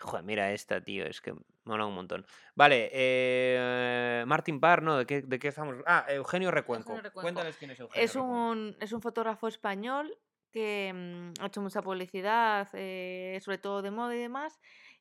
[0.00, 1.34] Joder, mira esta, tío, es que
[1.64, 2.26] mola un montón.
[2.54, 4.96] Vale, eh, Martin Parr, ¿no?
[4.98, 5.76] ¿De qué, ¿De qué estamos?
[5.86, 6.90] Ah, Eugenio Recuenco.
[6.90, 7.22] Eugenio Recuenco.
[7.24, 8.36] Cuéntales quién es Eugenio Es Recuenco.
[8.50, 10.16] un, es un fotógrafo español
[10.52, 14.60] que mm, ha hecho mucha publicidad, eh, sobre todo de moda y demás.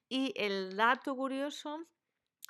[0.09, 1.79] Y el dato curioso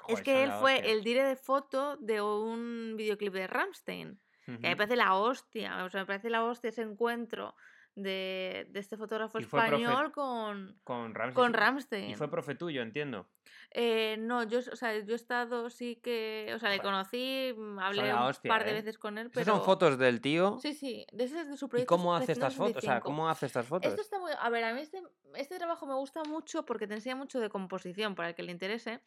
[0.07, 0.91] es que él fue hostia.
[0.91, 4.19] el dire de foto de un videoclip de Rammstein.
[4.45, 7.55] Que me parece la hostia, o sea, me parece la hostia ese encuentro
[7.95, 11.33] de, de este fotógrafo profe- español con, Con Ramsey.
[11.33, 11.57] con sí.
[11.57, 12.09] Rammstein.
[12.09, 13.29] Y fue profe tuyo, entiendo.
[13.73, 17.79] Eh, no, yo, o sea, yo he estado, sí que, o sea, le conocí, mm,
[17.79, 18.73] hablé la un hostia, par de ¿eh?
[18.73, 20.47] veces con él, Esas son pero fotos del tío.
[20.57, 22.83] sí, sí, de ese es de su ¿Y proyecto cómo hace estas fotos?
[22.83, 23.03] O sea, 365.
[23.03, 24.01] ¿cómo hace estas Esto fotos?
[24.01, 25.01] está muy, a ver, a mí este,
[25.35, 28.51] este trabajo me gusta mucho porque te enseña mucho de composición para el que le
[28.53, 29.03] interese.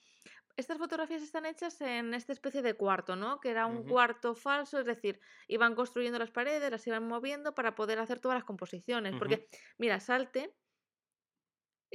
[0.56, 3.40] Estas fotografías están hechas en esta especie de cuarto, ¿no?
[3.40, 7.54] Que era un Ujú, cuarto falso, es decir, iban construyendo las paredes, las iban moviendo
[7.54, 9.14] para poder hacer todas las composiciones.
[9.14, 9.16] ujú.
[9.16, 9.48] Porque,
[9.78, 10.56] mira, salte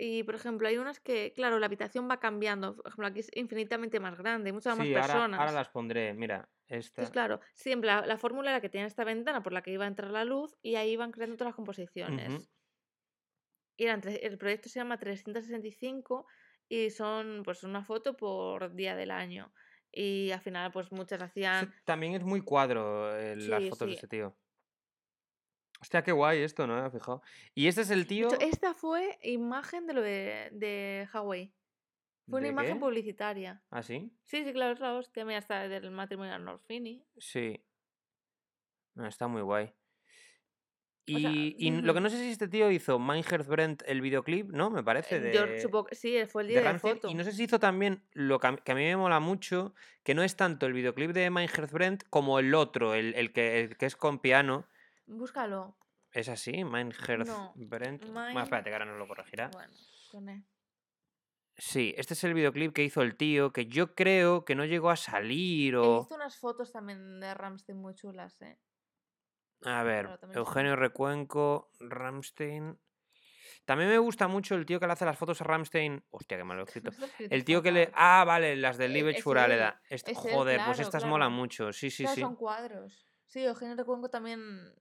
[0.03, 2.75] y, por ejemplo, hay unas que, claro, la habitación va cambiando.
[2.75, 5.51] Por ejemplo, aquí es infinitamente más grande, hay muchas más Sí, ahora, ahora personas.
[5.51, 6.13] las pondré.
[6.13, 6.49] Mira,
[6.95, 7.11] Entonces, esta.
[7.11, 9.87] claro, siempre la, la fórmula era que tenía esta ventana por la que iba a
[9.89, 12.49] entrar la luz y ahí iban creando todas las composiciones.
[13.77, 16.25] Y eran el proyecto se llama 365
[16.69, 19.53] y son pues una foto por día del año.
[19.91, 21.73] Y al final pues muchas hacían...
[21.83, 24.37] también es muy cuadro eh, las Sí, fotos de este tío.
[25.81, 26.79] Hostia, qué guay esto, ¿no?
[26.79, 27.21] Me he fijado.
[27.55, 28.39] Y este es el De hecho, tío.
[28.39, 31.53] esta fue imagen de lo de, de Huawei.
[32.29, 32.79] Fue una ¿De imagen qué?
[32.79, 33.63] ¿publicitaria?
[33.71, 34.11] ¿Ah, sí?
[34.25, 35.25] Sí, sí, claro, es la hostia.
[35.25, 37.03] Mira, hasta del matrimonio Norfini.
[37.17, 37.59] Sí.
[38.95, 39.73] No, está muy guay.
[41.13, 44.01] O sea, Y, y lo que no sé si este tío hizo Minecraft Brent el
[44.01, 44.69] videoclip, ¿no?
[44.69, 46.95] Me parece, Eh, Yo de, supongo que sí, fue el de día de Rammstein.
[46.97, 47.13] Y foto.
[47.15, 49.73] no sé si hizo también lo que a, que a mí me mola mucho,
[50.03, 53.61] que no es tanto el videoclip de Minecraft Brent como el otro, el, el que,
[53.61, 54.67] el que es con piano.
[55.17, 55.77] Búscalo.
[56.11, 56.63] ¿Es así?
[56.63, 57.53] Minecraft No.
[57.55, 58.03] Brent.
[58.05, 58.43] Bueno, Mine...
[58.43, 59.49] espérate, que ahora nos lo corregirá.
[59.49, 59.73] Bueno,
[60.09, 60.43] con E.
[61.57, 64.89] Sí, este es el videoclip que hizo el tío, que yo creo que no llegó
[64.89, 65.99] a salir He o...
[65.99, 68.57] visto unas fotos también de Ramstein muy chulas, ¿eh?
[69.63, 70.09] A ver.
[70.33, 72.79] Eugenio Recuenco, Ramstein...
[73.65, 76.03] También me gusta mucho el tío que le hace las fotos a Ramstein.
[76.09, 76.91] Hostia, que mal lo he No escrito.
[77.19, 77.91] El tío que le.
[77.93, 79.79] Ah, vale, las del Liebech Es für él, Aleda.
[79.87, 81.41] Est- es él, Joder, pues claro, estas molan claro.
[81.41, 81.71] mucho.
[81.71, 82.21] Sí, sí, Claro, sí.
[82.21, 83.07] son cuadros.
[83.27, 84.73] Sí, Eugenio Recuenco también,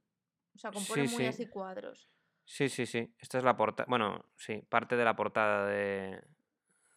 [0.61, 1.29] sea, compone Sí, muy sí.
[1.29, 2.09] así cuadros.
[2.45, 3.15] Sí, sí, sí.
[3.19, 3.87] Esta es la portada.
[3.89, 6.21] Bueno, sí, parte de la portada de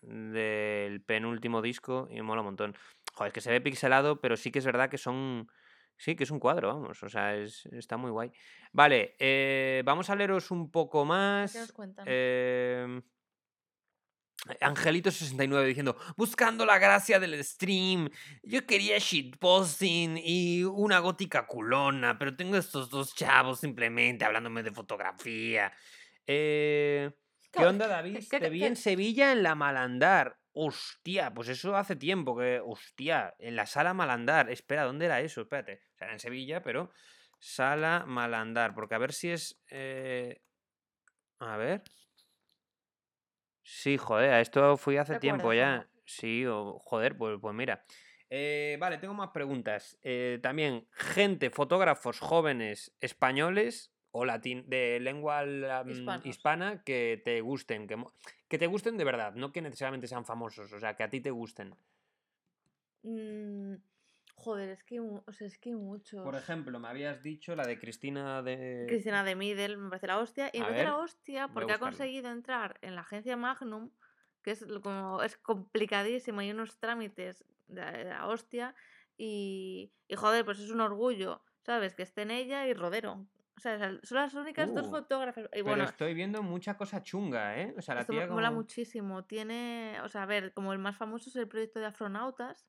[0.02, 2.76] del penúltimo disco y me mola un montón.
[3.14, 5.48] Joder, es que se ve pixelado, pero sí que es verdad que son.
[5.96, 7.02] Sí, que es un cuadro, vamos.
[7.04, 8.32] O sea, es, está muy guay.
[8.74, 11.72] Vale, eh, vamos a leeros un poco ¿Qué nos más.
[11.72, 12.06] cuentan?
[12.10, 13.02] em,
[14.60, 18.10] Angelito69 diciendo, buscando la gracia del stream,
[18.44, 24.72] yo quería shitposting y una gótica culona, pero tengo estos dos chavos simplemente hablándome de
[24.72, 25.72] fotografía.
[26.28, 27.10] Eh,
[27.52, 28.20] ¿Qué onda, David?
[28.30, 30.40] que- Te vi en Sevilla en la Malandar.
[30.56, 32.62] Hostia, pues eso hace tiempo que...
[32.64, 34.50] Hostia, en la sala Malandar.
[34.52, 35.42] Espera, ¿dónde era eso?
[35.42, 35.82] Espérate.
[35.94, 36.92] O sea, era en Sevilla, pero...
[37.40, 38.74] Sala Malandar.
[38.76, 39.62] Porque a ver si es...
[39.70, 40.42] eh,
[41.40, 41.84] A ver.
[43.64, 45.90] Sí, joder, a esto fui hace ¿te tiempo acuerdas ya.
[46.06, 47.86] Sí, o joder, pues, pues mira.
[48.30, 49.98] Eh, vale, tengo más preguntas.
[50.02, 57.88] Eh, también, gente, fotógrafos jóvenes españoles o latin de lengua mm, hispana que te gusten,
[57.88, 57.98] que,
[58.48, 61.22] que te gusten de verdad, no que necesariamente sean famosos, o sea, que a ti
[61.22, 61.76] te gusten.
[63.04, 63.76] Mm,
[64.36, 66.36] joder, es que, o sea, es que hay Por muchos.
[66.36, 68.86] ejemplo, me habías dicho la de Cristina de...
[68.88, 70.50] Cristina de Middle me parece la hostia.
[70.54, 73.92] Y me parece la hostia porque ha conseguido entrar en la agencia Magnum,
[74.42, 78.76] que es como es complicadísimo, hay unos trámites de, de la hostia.
[79.18, 81.94] Y, y joder, pues es un orgullo, ¿sabes?
[81.96, 83.28] Que esté en ella y Rodero.
[83.56, 85.46] O sea, son las únicas dos Uh, fotógrafas.
[85.46, 87.74] Y pero bueno, estoy viendo mucha cosa chunga, ¿eh?
[87.78, 88.62] O sea, la Esto tía mola como...
[88.62, 89.24] muchísimo.
[89.26, 92.66] Tiene, o sea, a ver, como el más famoso es el proyecto de astronautas,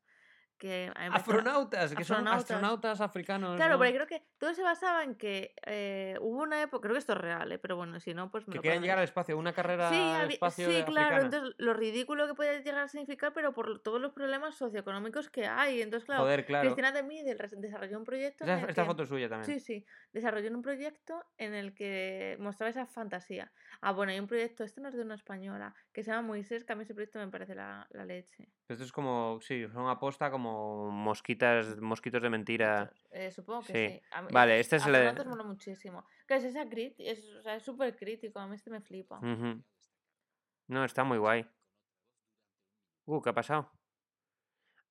[0.59, 3.00] que a mí me parece Astronautas, que son astronautas.
[3.00, 3.78] africanos, Claro, ¿no?
[3.78, 7.12] porque creo que todo se basaba en que eh, hubo una época, creo que esto
[7.12, 9.52] es real, eh, pero bueno, si no, pues me Que quieren llegar al espacio, una
[9.52, 11.24] carrera Sí, al espacio sí, claro, africana.
[11.36, 15.46] entonces lo ridículo que puede llegar a significar, pero por todos los problemas socioeconómicos que
[15.46, 15.82] hay.
[15.82, 16.74] Entonces, claro, Joder, claro.
[16.74, 18.88] Cristina de res- desarrolló un proyecto Esta, el esta que...
[18.88, 19.61] foto es suya también.
[19.61, 23.52] Sí, sí, desarrolló un proyecto en el que mostraba esa fantasía.
[23.80, 26.64] Ah, bueno, hay un proyecto, este no es de una española, que se llama Moisés,
[26.64, 28.48] que a mí ese proyecto me parece la, la leche.
[28.68, 30.43] Esto es como, sí, son aposta como
[30.90, 32.92] mosquitas, mosquitos de mentira.
[33.11, 33.95] Eh, supongo que Sí.
[33.95, 34.03] sí.
[34.12, 34.95] A mí- Vale, este es el...
[34.95, 36.07] Astronautas mola muchísimo.
[36.26, 39.18] Que es esa crit, es, o sea, es súper crítico, a mí este me flipa.
[39.18, 39.62] Ujú.
[40.68, 41.47] No, está muy guay.
[43.07, 43.70] Uh, ¿qué ha pasado?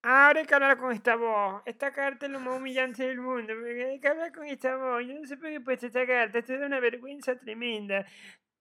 [0.03, 1.61] Ahora hay que hablar con esta voz.
[1.65, 3.53] Esta carta es lo más humillante del mundo.
[3.55, 5.01] Porque hay que hablar con esta voz.
[5.07, 6.39] Yo no sé por qué he puesto esta carta.
[6.39, 8.05] Esto da una vergüenza tremenda.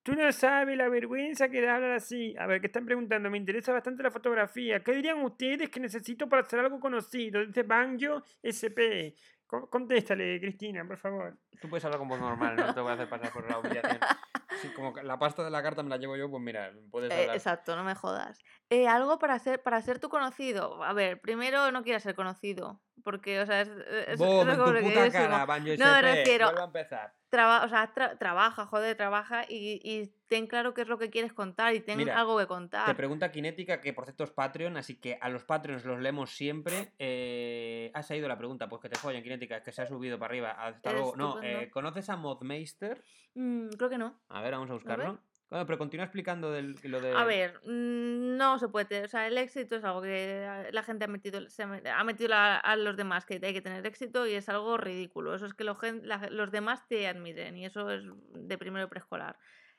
[0.02, 2.34] Tú no sabes la vergüenza que da hablar así.
[2.38, 3.30] A ver, ¿qué están preguntando?
[3.30, 4.82] Me interesa bastante la fotografía.
[4.82, 7.44] ¿Qué dirían ustedes que necesito para hacer algo conocido?
[7.46, 9.14] Dice Banjo SP.
[9.46, 11.36] Co- Contéstale, Cristina, por favor.
[11.60, 13.98] Tú puedes hablar como normal, no te voy a hacer pasar por la humillación.
[14.60, 17.22] Sí, como la pasta de la carta me la llevo yo, pues mira, puedes Eh,
[17.22, 17.36] hablar.
[17.36, 18.38] exacto, no me jodas.
[18.68, 20.84] Eh, algo para ser, para ser tú conocido.
[20.84, 22.82] A ver, primero no quieras ser conocido.
[23.02, 23.68] Porque, o sea, es,
[24.08, 27.14] es, Boom, es en tu puta cara, Banjo No, me SP, refiero- vuelvo a empezar.
[27.32, 31.08] Traba- o sea, tra- trabaja, joder, trabaja y, y ten claro qué es lo que
[31.08, 32.94] quieres contar y ten Mira, algo que Te contar.
[32.94, 36.92] pregunta Kinética, que por cierto es Patreon, así que a los Patreons los leemos siempre.
[36.98, 38.68] Eh, ¿Has ido la pregunta?
[38.68, 40.50] Pues que te follen, Kinética, es que se ha subido para arriba.
[40.50, 41.14] Hasta luego.
[41.16, 43.02] No, eh, ¿conoces a Modmeister?
[43.32, 44.20] Mm, creo que no.
[44.28, 45.18] A ver, vamos a buscarlo.
[45.52, 47.12] Bueno, pero continúa explicando del, lo de...
[47.12, 49.04] A ver, mm, no se puede.
[49.04, 51.82] O sea, el éxito es algo que eh, la gente ha metido, se ha me-
[51.90, 55.34] ha metido la- a los demás que hay que tener éxito y es algo ridículo.
[55.34, 58.02] Eso es que lo la- los demás te admiren y eso es
[58.34, 59.36] de primero preescolar.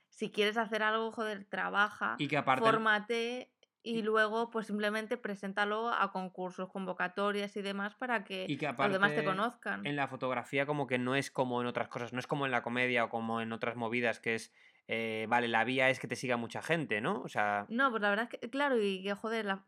[0.10, 2.64] Si quieres hacer algo, joder, trabaja, Y que aparte...
[2.64, 3.50] fórmate
[3.82, 8.78] y luego pues simplemente preséntalo a concursos, convocatorias y demás para que, Y que los
[8.78, 9.88] demás te aparte, conozcan.
[9.88, 12.52] En la fotografía como que no es como en otras cosas, no es como en
[12.52, 14.54] la comedia o como en otras movidas que es,
[14.88, 17.22] eh, vale, la vía es que te siga mucha gente, ¿no?
[17.22, 19.66] O sea, No, pues la verdad es que, claro, y que joder, la,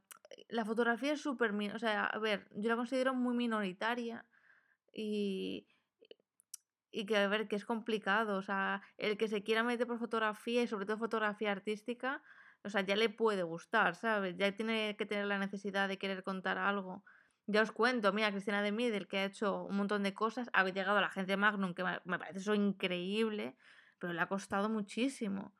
[0.49, 1.53] la fotografía es súper.
[1.73, 4.25] O sea, a ver, yo la considero muy minoritaria
[4.93, 5.67] y.
[6.91, 8.37] Y que, a ver, que es complicado.
[8.37, 12.23] O sea, el que se quiera meter por fotografía y sobre todo fotografía artística,
[12.63, 14.37] o sea, ya le puede gustar, ¿sabes?
[14.37, 17.03] Ya tiene que tener la necesidad de querer contar algo.
[17.47, 20.63] Ya os cuento, mira, Cristina de Midel, que ha hecho un montón de cosas, ha
[20.63, 23.55] llegado a la agencia Magnum, que me parece eso increíble,
[24.05, 25.53] pero le ha costado muchísimo.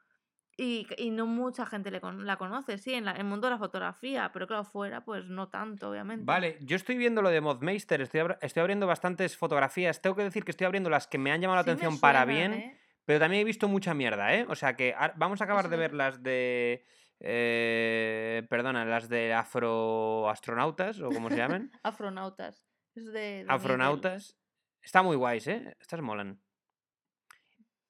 [0.57, 3.51] Y, y no mucha gente le con- la conoce, sí, en, la- el mundo de
[3.51, 6.23] la fotografía, pero claro, fuera, pues no tanto, obviamente.
[6.25, 10.45] vale, yo estoy viendo lo de Modmeister, estoy, estoy abriendo bastantes fotografías, tengo que decir
[10.45, 12.79] que estoy abriendo las que me han llamado la Sí atención para bien, ¿eh?
[13.03, 14.45] pero también he visto mucha mierda, ¿eh?
[14.47, 16.85] O sea que vamos a acabar de ver las de...
[17.19, 21.69] eh, perdona, las de afroastronautas o como se llaman.
[21.83, 22.65] Afronautas.
[22.95, 23.45] Es de.
[23.49, 24.37] Afronautas.
[24.81, 25.75] Está muy guays, ¿eh?
[25.81, 26.39] Estas molan.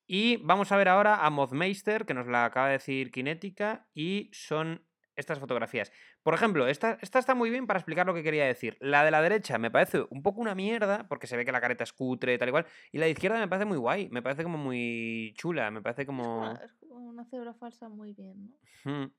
[0.07, 4.29] Y vamos a ver ahora a Modmeister, que nos la acaba de decir Kinética, y
[4.33, 4.85] son
[5.15, 5.91] estas fotografías.
[6.23, 8.77] Por ejemplo, esta, esta está muy bien para explicar lo que quería decir.
[8.79, 11.61] La de la derecha me parece un poco una mierda, porque se ve que la
[11.61, 12.65] careta es cutre, tal y cual.
[12.91, 16.05] Y la de izquierda me parece muy guay, me parece como muy chula, me parece
[16.05, 18.51] como, es como una cebra falsa muy bien,
[18.83, 19.11] ¿no?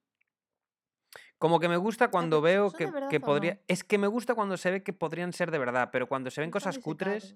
[1.38, 3.54] Como que me gusta cuando veo ¿son que, que podría...
[3.54, 3.60] no?
[3.68, 6.40] Es que me gusta cuando se ve que podrían ser de verdad, pero cuando se
[6.40, 7.34] ven cosas cutres...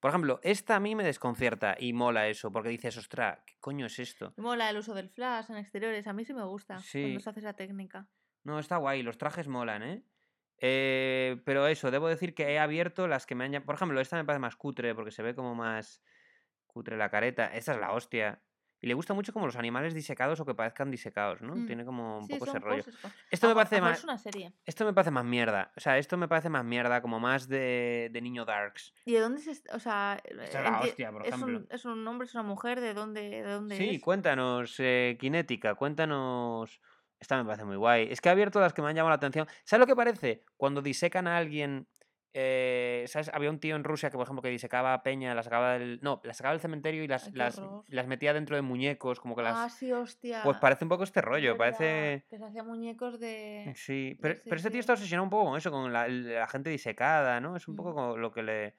[0.00, 3.86] Por ejemplo, esta a mí me desconcierta y mola eso, porque dices, ostras, ¿qué coño
[3.86, 4.32] es esto?
[4.36, 7.00] Mola el uso del flash en exteriores, a mí sí me gusta Sí.
[7.02, 8.08] cuando se hace esa técnica.
[8.44, 10.04] No, está guay, los trajes molan, ¿eh?
[10.60, 13.62] Eh, pero eso, debo decir que he abierto las que me han...
[13.64, 16.02] Por ejemplo, esta me parece más cutre, porque se ve como más
[16.66, 17.46] cutre la careta.
[17.54, 18.42] Esta es la hostia.
[18.80, 21.56] Y le gusta mucho como los animales disecados o que parezcan disecados, ¿no?
[21.56, 21.66] Mm.
[21.66, 22.84] Tiene como un Sí, poco ese rollo.
[23.30, 23.98] Esto me a- parece más...
[23.98, 24.52] Es una serie.
[24.66, 25.72] Esto me parece más mierda.
[25.76, 28.94] O sea, esto me parece más mierda, como más de, de niño darks.
[29.04, 29.60] ¿Y de dónde se.?
[29.72, 30.22] O sea.
[30.30, 31.58] La hostia, por es ejemplo.
[31.58, 32.80] Un, ¿Es un hombre, es una mujer?
[32.80, 34.00] ¿De dónde, de dónde Sí, es?
[34.02, 36.80] cuéntanos, eh, Kinética, cuéntanos.
[37.20, 38.06] Esta me parece muy guay.
[38.12, 39.48] Es que he abierto las que me han llamado la atención.
[39.64, 40.44] ¿Sabes lo que parece?
[40.56, 41.88] Cuando disecan a alguien.
[42.34, 43.30] Eh, ¿Sabes?
[43.32, 45.98] Había un tío en Rusia que, por ejemplo, que disecaba a Peña, las sacaba del.
[46.02, 49.42] No, las sacaba del cementerio y las, las, las metía dentro de muñecos, como que
[49.42, 49.56] las.
[49.56, 50.42] Ah, sí, hostia.
[50.44, 52.24] Pues parece un poco este rollo, parece.
[52.28, 53.72] Que se hacía muñecos de.
[53.76, 56.70] Sí, pero, pero este tío está obsesionado un poco con eso, con la, la gente
[56.70, 57.56] disecada, ¿no?
[57.56, 57.94] Es un poco Mm.
[57.94, 58.74] como lo que le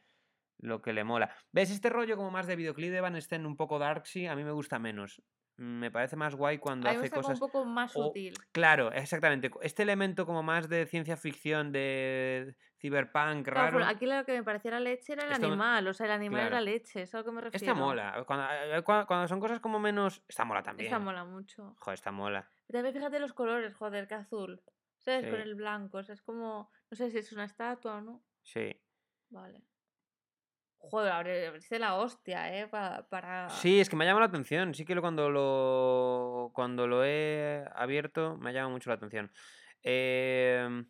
[0.62, 1.34] lo que le mola.
[1.54, 1.72] ¿Ves?
[1.72, 4.52] Este rollo como más de videoclip de Van Steen, un poco darksy, a mí me
[4.52, 5.22] gusta menos.
[5.60, 7.34] Me parece más guay cuando hace cosas...
[7.34, 8.14] un poco más o-.
[8.54, 9.52] Claro, exactamente.
[9.62, 13.84] Este elemento como más de ciencia ficción, de cyberpunk, raro.
[13.84, 16.56] aquí lo que me parecía leche era el Esto animal, o sea, el animal claro.
[16.56, 17.62] era leche, es a lo que me refiero.
[17.62, 18.24] Esta mola.
[18.26, 20.24] Cuando, eh, cuando, cuando son cosas como menos...
[20.30, 20.88] Esta mola también.
[20.88, 21.76] Esta mola mucho.
[21.80, 22.50] Joder, esta mola.
[22.72, 24.62] También fíjate los colores, joder, qué azul.
[25.00, 25.28] ¿Sabes?
[25.28, 26.72] Con el blanco, o sea, es como.
[26.90, 28.24] No sé si es una estatua o no.
[28.44, 28.76] Sí.
[29.30, 29.64] Vale.
[30.80, 32.68] Joder, abre- abriste la hostia, ¿eh?
[32.68, 33.50] Pa- para.
[33.50, 34.74] Sí, es que me ha llamado la atención.
[34.74, 39.32] Sí que lo- cuando lo cuando lo he abierto me ha llamado mucho la atención.
[39.84, 40.86] Em,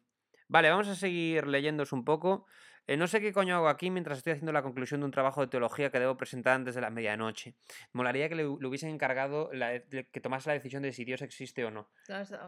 [0.48, 2.46] vale, vamos a seguir leyéndos un poco.
[2.88, 5.42] Eh, no sé qué coño hago aquí mientras estoy haciendo la conclusión de un trabajo
[5.42, 7.54] de teología que debo presentar antes de la medianoche.
[7.94, 11.64] Molaría que le, le hubiesen encargado la que tomase la decisión de si Dios existe
[11.66, 11.90] o no.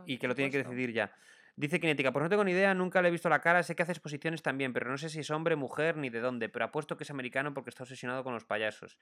[0.07, 1.13] Y que lo tiene que decidir ya.
[1.61, 3.83] Dice Kinética, pues no tengo ni idea, nunca le he visto la cara, sé que
[3.83, 6.97] hace exposiciones también, pero no sé si es hombre, mujer, ni de dónde, pero apuesto
[6.97, 8.97] que es americano porque está obsesionado con los payasos.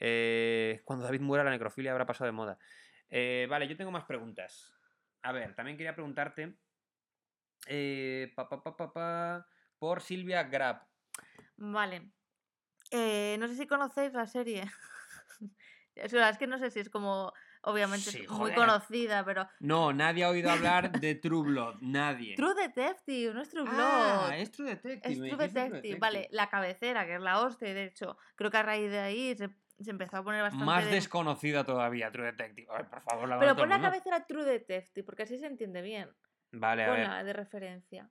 [0.00, 2.58] Eh, cuando David muera, la necrofilia habrá pasado de moda.
[3.08, 4.74] Eh, vale, yo tengo más preguntas.
[5.22, 6.56] A ver, también quería preguntarte
[7.68, 9.46] eh, pa, pa, pa,
[9.78, 10.84] por Silvia Grab.
[11.56, 12.10] Vale.
[12.90, 14.64] Eh, no sé si conocéis la serie.
[15.94, 17.32] Es que no sé si es como.
[17.64, 19.48] Obviamente Sí, es muy conocida, pero.
[19.60, 22.34] No, nadie ha oído hablar de True Blood, nadie.
[22.34, 23.76] True Detective, no es True Blood.
[23.78, 25.12] Ah, es True Detective.
[25.12, 28.62] Es True Detective, vale, la cabecera, que es la hostia, de hecho, creo que a
[28.64, 29.48] raíz de ahí se,
[29.78, 30.64] se empezó a poner bastante.
[30.66, 32.66] Más de- desconocida todavía, True Detective.
[32.76, 36.10] Ay, por favor, la Pero pon la cabecera True Detective, porque así se entiende bien.
[36.50, 37.24] Vale, a ver.
[37.24, 38.10] De referencia.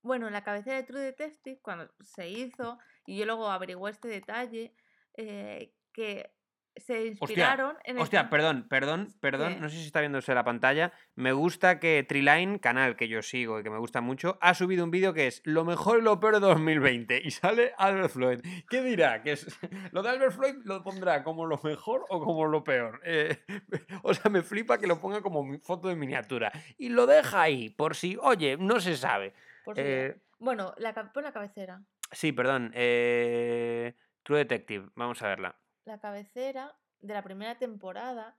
[0.00, 4.74] Bueno, la cabecera de True Detective, cuando se hizo, y yo luego averigué este detalle,
[5.18, 6.32] eh, que
[6.76, 8.02] se inspiraron en el...
[8.02, 9.60] Hostia, perdón, perdón, perdón, ¿Qué?
[9.60, 10.92] no sé si está viéndose la pantalla.
[11.14, 14.84] Me gusta que Triline, canal que yo sigo y que me gusta mucho, ha subido
[14.84, 18.40] un vídeo que es lo mejor y lo peor de 2020 y sale Albert Floyd.
[18.68, 19.22] ¿Qué dirá?
[19.22, 19.46] ¿Que es...
[19.92, 23.00] ¿Lo de Albert Floyd lo pondrá como lo mejor o como lo peor?
[23.04, 23.38] Eh,
[24.02, 27.70] o sea, me flipa que lo ponga como foto de miniatura y lo deja ahí
[27.70, 29.34] por si, oye, no se sabe.
[29.64, 31.80] por si- Eh, Bueno, la, pon la cabecera.
[32.12, 32.70] sí, perdón.
[32.74, 35.56] eh, True Detective, vamos a verla.
[35.86, 38.36] La cabecera de la primera temporada,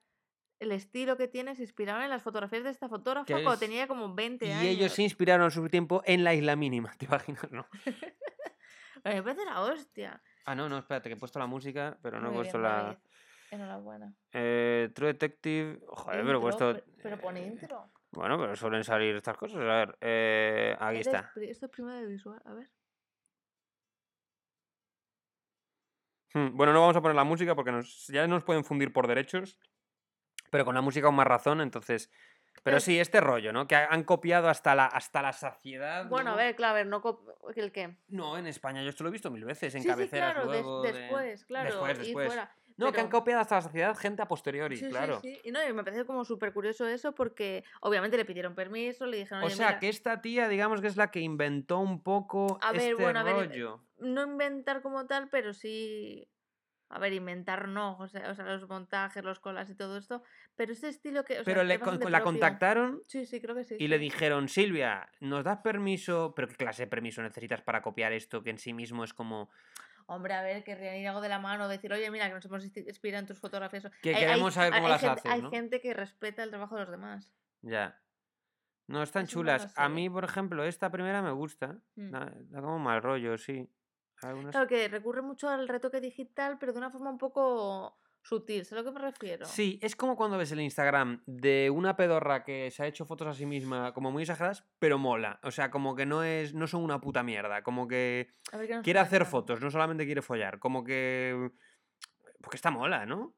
[0.60, 3.88] el estilo que tiene se inspiraron en las fotografías de esta fotógrafa cuando es- tenía
[3.88, 4.64] como 20 Y años.
[4.66, 7.50] ellos se inspiraron a su tiempo en la isla mínima, ¿te imaginas?
[7.52, 7.66] No.
[9.06, 10.22] Me parece la hostia.
[10.46, 12.84] Ah, no, no, espérate, que he puesto la música, pero no he puesto bien, la.
[12.84, 12.98] David.
[13.52, 14.14] Enhorabuena.
[14.34, 15.80] Eh, True Detective.
[15.88, 16.74] Joder, pero he puesto.
[16.74, 17.90] pe- Pero pone eh, intro.
[18.12, 19.58] Bueno, pero suelen salir estas cosas.
[19.62, 21.32] A ver, eh, aquí está.
[21.38, 22.42] Esto es primero de visual.
[22.44, 22.70] A ver.
[26.34, 29.08] Hmm, Bueno, no vamos a poner la música porque nos, ya nos pueden fundir por
[29.08, 29.58] derechos.
[30.50, 32.12] Pero con la música aún más razón, entonces.
[32.64, 33.68] Pero Es- sí, este rollo, ¿no?
[33.68, 36.08] Que ha- han copiado hasta la, hasta la saciedad.
[36.10, 37.02] Bueno, a ver, claro, a ver, no
[37.56, 37.98] ¿el qué?
[38.08, 40.50] No, en España yo esto lo he visto mil veces, en Sí, sí, cabeceras claro,
[40.50, 40.82] des- luego.
[40.82, 42.28] de- después, claro, Después, y después.
[42.28, 42.56] fuera.
[42.78, 45.20] No, que han copiado hasta la saciedad gente a posteriori, Sí, sí, claro.
[45.22, 45.40] sí.
[45.44, 49.18] Y no, y me parece como súper curioso eso porque obviamente le pidieron permiso, le
[49.18, 52.02] dijeron, O "Oye, sea, mira, que esta tía, digamos que es la que inventó un
[52.04, 53.82] poco A ver, este bueno, a ver, rollo.
[53.98, 56.28] no inventar como tal, pero sí.
[56.90, 60.24] A ver, inventar no, o sea, o sea, los montajes, los colas y todo esto.
[60.56, 61.34] Pero este estilo que.
[61.34, 63.76] o sea, Pero le con- la contactaron Sí, sí, creo que sí.
[63.78, 66.34] y le dijeron, Silvia, ¿nos das permiso?
[66.34, 69.50] ¿Pero qué clase de permiso necesitas para copiar esto que en sí mismo es como
[70.10, 72.64] Hombre, a ver, querrían ir algo de la mano, decir, oye, mira, que nos hemos
[72.64, 73.84] inspirado en tus fotografías.
[74.02, 75.50] Que Hay- queremos hay- saber cómo hay las gente, haces, Hay ¿no?
[75.52, 77.32] gente que respeta el trabajo de los demás.
[77.62, 78.02] ya?
[78.88, 79.74] No, están lo chulas.
[79.76, 81.78] A mí, por ejemplo, esta primera me gusta.
[81.96, 82.10] Mm.
[82.12, 83.70] Da, da como mal rollo, sí.
[84.22, 88.66] Algunas- Claro, que recurre mucho al retoque digital, pero de una forma un poco sutil,
[88.66, 89.46] ¿sabes a lo que me refiero?
[89.46, 93.28] Sí, es como cuando ves el Instagram de una pedorra que se ha hecho fotos
[93.28, 95.40] a sí misma como muy exageradas, pero mola.
[95.44, 98.36] O sea, como que no es no son una puta mierda, como que
[98.84, 101.52] quiere hacer fotos, no solamente quiere follar, como que
[102.42, 103.34] porque está mola, ¿no?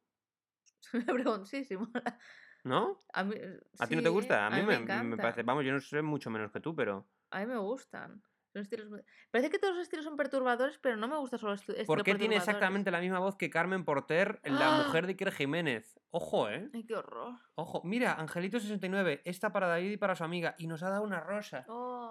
[0.93, 2.17] Me sí, sí, mola.
[2.63, 2.99] ¿No?
[3.13, 3.35] A, mí,
[3.79, 4.47] ¿A ti no te gusta?
[4.47, 5.03] A mí, me, encanta.
[5.03, 8.21] me parece, vamos, yo no sé mucho menos que tú, pero A mí me gustan.
[8.51, 11.53] Son estilos muy- Parece que todos los estilos son perturbadores, pero no me gusta solo
[11.53, 14.83] estilo ¿por qué tiene exactamente la misma voz que Carmen Porter, la ¡Ah!
[14.85, 15.99] mujer de Iker Jiménez?
[16.11, 16.67] Ojo, ¿eh?
[16.73, 17.35] Ay, qué horror.
[17.53, 21.19] Ojo, mira, Angelito69, esta para David y para su amiga, y nos ha dado una
[21.19, 21.63] rosa.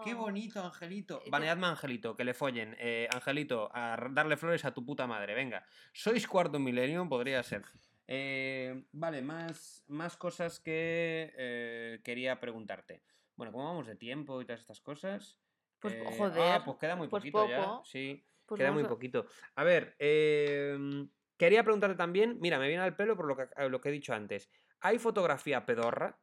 [0.05, 0.18] Qué Oh.
[0.18, 1.20] bonito, Angelito.
[1.24, 2.76] Eh, Baneadme a Angelito, que le follen.
[2.78, 5.64] Eh, Angelito, a darle flores a tu puta madre, venga.
[5.93, 7.64] Sois cuarto milenio, podría ser.
[8.07, 13.03] Eh, vale, más, más cosas que eh, quería preguntarte.
[13.34, 15.39] Bueno, ¿cómo vamos de tiempo y todas estas cosas?
[15.81, 17.81] Pues, Eh, joder, Ah, pues queda muy pues poquito ya.
[17.85, 19.26] Sí, Pues queda muy a- poquito.
[19.55, 23.81] A ver, em, quería preguntarte también, mira, me viene al pelo por lo que, lo
[23.81, 24.51] que he dicho antes.
[24.81, 26.20] ¿Hay fotografía pedorra?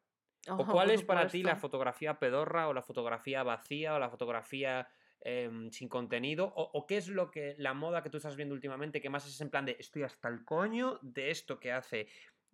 [0.48, 4.10] Oh, ¿O cuál es para ti la fotografía pedorra o la fotografía vacía o la
[4.10, 4.88] fotografía
[5.22, 6.46] em, sin contenido?
[6.56, 9.26] O, o qué es lo que la moda que tú estás viendo últimamente que más
[9.28, 12.08] es en plan de estoy hasta el coño de esto que hace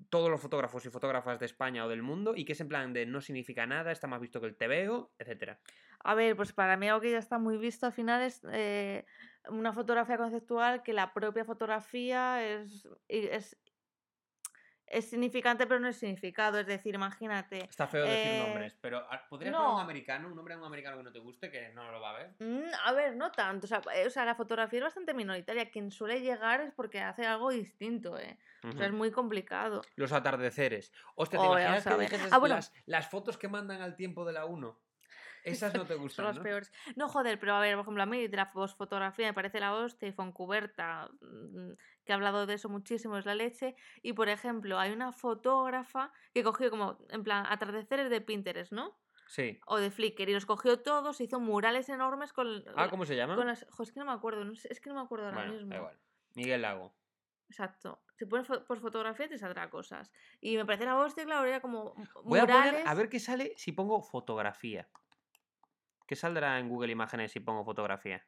[0.09, 2.93] todos los fotógrafos y fotógrafas de España o del mundo y que es en plan
[2.93, 5.59] de no significa nada, está más visto que el TVO, etcétera.
[6.03, 9.05] A ver, pues para mí algo que ya está muy visto al final es eh,
[9.49, 13.57] una fotografía conceptual que la propia fotografía es, es,
[14.87, 16.59] es significante pero no es significado.
[16.59, 17.59] Es decir, imagínate.
[17.59, 19.79] Está feo decir Eh, nombres, pero ah, ¿podrías poner un no.
[19.79, 22.17] americano, un nombre de un americano que no te guste, que no lo va a
[22.17, 22.35] ver?
[22.39, 23.65] mm, a ver, no tanto.
[23.65, 25.69] O sea, eh, o sea, la fotografía es bastante minoritaria.
[25.69, 28.37] Quien suele llegar es porque hace algo distinto, ¿eh?
[28.67, 29.81] O sea, es muy complicado.
[29.95, 30.91] Los atardeceres.
[31.15, 32.55] Hostia, ¿te Oh, imaginas que Ah, bueno.
[32.55, 34.81] las, las fotos que mandan al tiempo de la 1?
[35.43, 36.43] Esas no te Son gustan, los ¿no?
[36.43, 36.71] peores.
[36.95, 39.73] No, joder, pero a ver, por ejemplo, a mí de la fotografía me parece la
[39.75, 41.71] hostia y Foncuberta, mm,
[42.05, 43.75] que ha hablado de eso muchísimo, es la leche.
[44.01, 48.99] Y por ejemplo, hay una fotógrafa que cogió como, en plan, atardeceres de Pinterest, ¿no?
[49.27, 49.59] Sí.
[49.65, 52.63] O de Flickr, y los cogió todos, hizo murales enormes con.
[52.75, 53.35] Ah, ¿cómo se llama?
[53.35, 53.65] con las.
[53.69, 55.53] Jo, es que no me acuerdo, no sé- es que no me acuerdo ahora Bueno,
[55.53, 55.69] mismo.
[55.69, 55.99] da igual.
[56.35, 56.93] Miguel Lago.
[57.47, 58.01] Exacto.
[58.17, 60.11] Si pones por fotografía te saldrá cosas.
[60.39, 62.71] Y me parece la hostia, claro, era como Voy a murales.
[62.73, 64.89] poner a ver qué sale si pongo fotografía.
[66.07, 68.25] ¿Qué saldrá en Google Imágenes si pongo fotografía?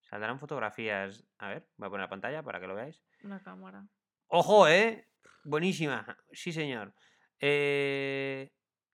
[0.00, 1.24] Saldrán fotografías.
[1.38, 3.02] A ver, voy a poner la pantalla para que lo veáis.
[3.22, 3.86] Una cámara.
[4.28, 5.08] ¡Ojo, eh!
[5.44, 6.04] Buenísima.
[6.32, 6.94] Sí, señor.
[7.38, 8.52] Eh,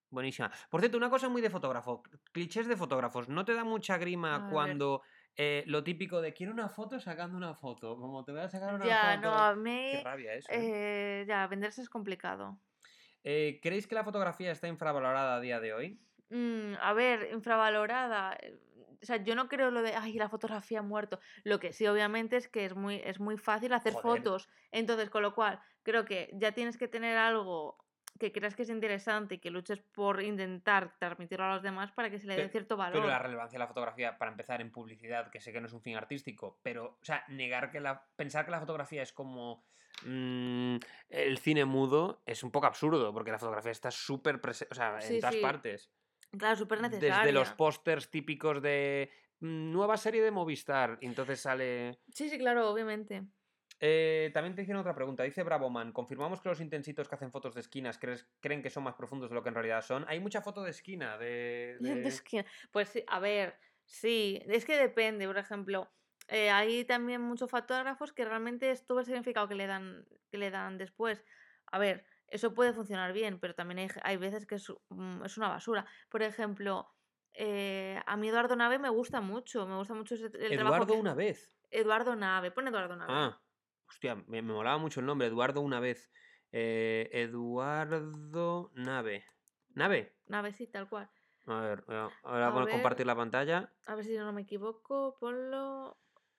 [0.09, 0.49] Buenísima.
[0.69, 2.01] Por cierto, una cosa muy de fotógrafo.
[2.31, 3.27] Clichés de fotógrafos.
[3.27, 5.01] ¿No te da mucha grima cuando
[5.35, 7.97] eh, lo típico de quiero una foto sacando una foto?
[7.97, 9.27] Como te voy a sacar una Ya, foto.
[9.27, 9.89] no, a mí.
[9.91, 10.47] Qué rabia eso.
[10.51, 11.21] ¿eh?
[11.21, 12.57] Eh, ya, venderse es complicado.
[13.23, 15.99] Eh, ¿Creéis que la fotografía está infravalorada a día de hoy?
[16.29, 18.35] Mm, a ver, infravalorada.
[18.41, 18.57] eh,
[19.01, 21.19] o sea, yo no creo lo de, ay, la fotografía ha muerto.
[21.43, 24.21] Lo que sí, obviamente, es que es muy, es muy fácil hacer Joder.
[24.23, 24.49] fotos.
[24.71, 27.77] Entonces, con lo cual, creo que ya tienes que tener algo
[28.19, 32.09] que creas que es interesante y que luches por intentar transmitirlo a los demás para
[32.09, 32.93] que se le dé cierto valor.
[33.01, 35.73] Pero la relevancia de la fotografía, para empezar, en publicidad, que sé que no es
[35.73, 38.07] un fin artístico, pero, o sea, negar que la.
[38.15, 39.63] pensar que la fotografía es como.
[40.03, 40.77] mm,
[41.09, 44.95] el cine mudo es un poco absurdo, porque la fotografía está súper presente, o sea,
[44.95, 45.91] en Sí, todas sí, partes.
[46.37, 47.55] Claro, súper Desde los necesaria.
[47.57, 49.09] pósters típicos de.
[49.39, 51.99] mm, nueva serie de Movistar, entonces sale.
[52.13, 53.23] Sí, sí, claro, obviamente.
[53.79, 55.21] Eh, también te hicieron otra pregunta.
[55.23, 58.83] Dice Bravoman, ¿confirmamos que los intensitos que hacen fotos de esquinas crees- creen que son
[58.83, 60.03] más profundos de lo que en realidad son?
[60.07, 61.77] Hay mucha foto de esquina, de...
[61.81, 62.45] de- De esquina.
[62.71, 65.91] Pues sí, a ver, sí, es que depende, por ejemplo,
[66.27, 70.39] eh, hay también muchos fotógrafos que realmente es todo el significado que le dan, que
[70.39, 71.23] le dan después.
[71.67, 75.37] A ver, eso puede funcionar bien, pero también hay, hay veces que es, mm, es
[75.37, 75.85] una basura.
[76.09, 76.87] Por ejemplo,
[77.33, 80.95] eh, a mí Eduardo Nave me gusta mucho, me gusta mucho ese- el trabajo Eduardo
[80.99, 81.53] una vez.
[81.69, 83.13] Eduardo Nave, pon Eduardo Nave.
[83.13, 83.41] Ah,
[83.87, 86.11] hostia, me, me molaba mucho el nombre, Eduardo una vez.
[86.51, 89.25] Eh, Eduardo Nave.
[89.69, 90.15] ¿Nave?
[90.27, 91.09] Nave, sí, tal cual.
[91.45, 92.73] A ver, eh, ahora A voy a ver.
[92.73, 93.73] compartir la pantalla.
[93.85, 95.97] A ver si no me equivoco, ponlo...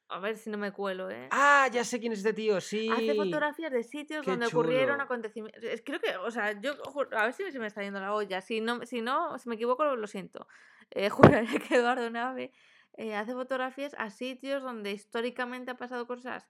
[0.08, 1.28] A ver si no me cuelo, ¿eh?
[1.30, 1.68] ¡Ah!
[1.70, 2.88] Ya sé quién es este tío, sí.
[2.90, 5.62] Hace fotografías de sitios Qué donde ocurrieron acontecimientos.
[5.62, 6.72] Es- Creo que, o sea, yo
[7.12, 8.40] a ver si me está yendo la olla.
[8.40, 10.46] Si no, si no, si me equivoco, lo siento.
[10.90, 11.10] Eh,
[11.42, 12.52] juraré que Eduardo Nave
[12.96, 16.48] eh, hace fotografías a sitios donde históricamente han pasado cosas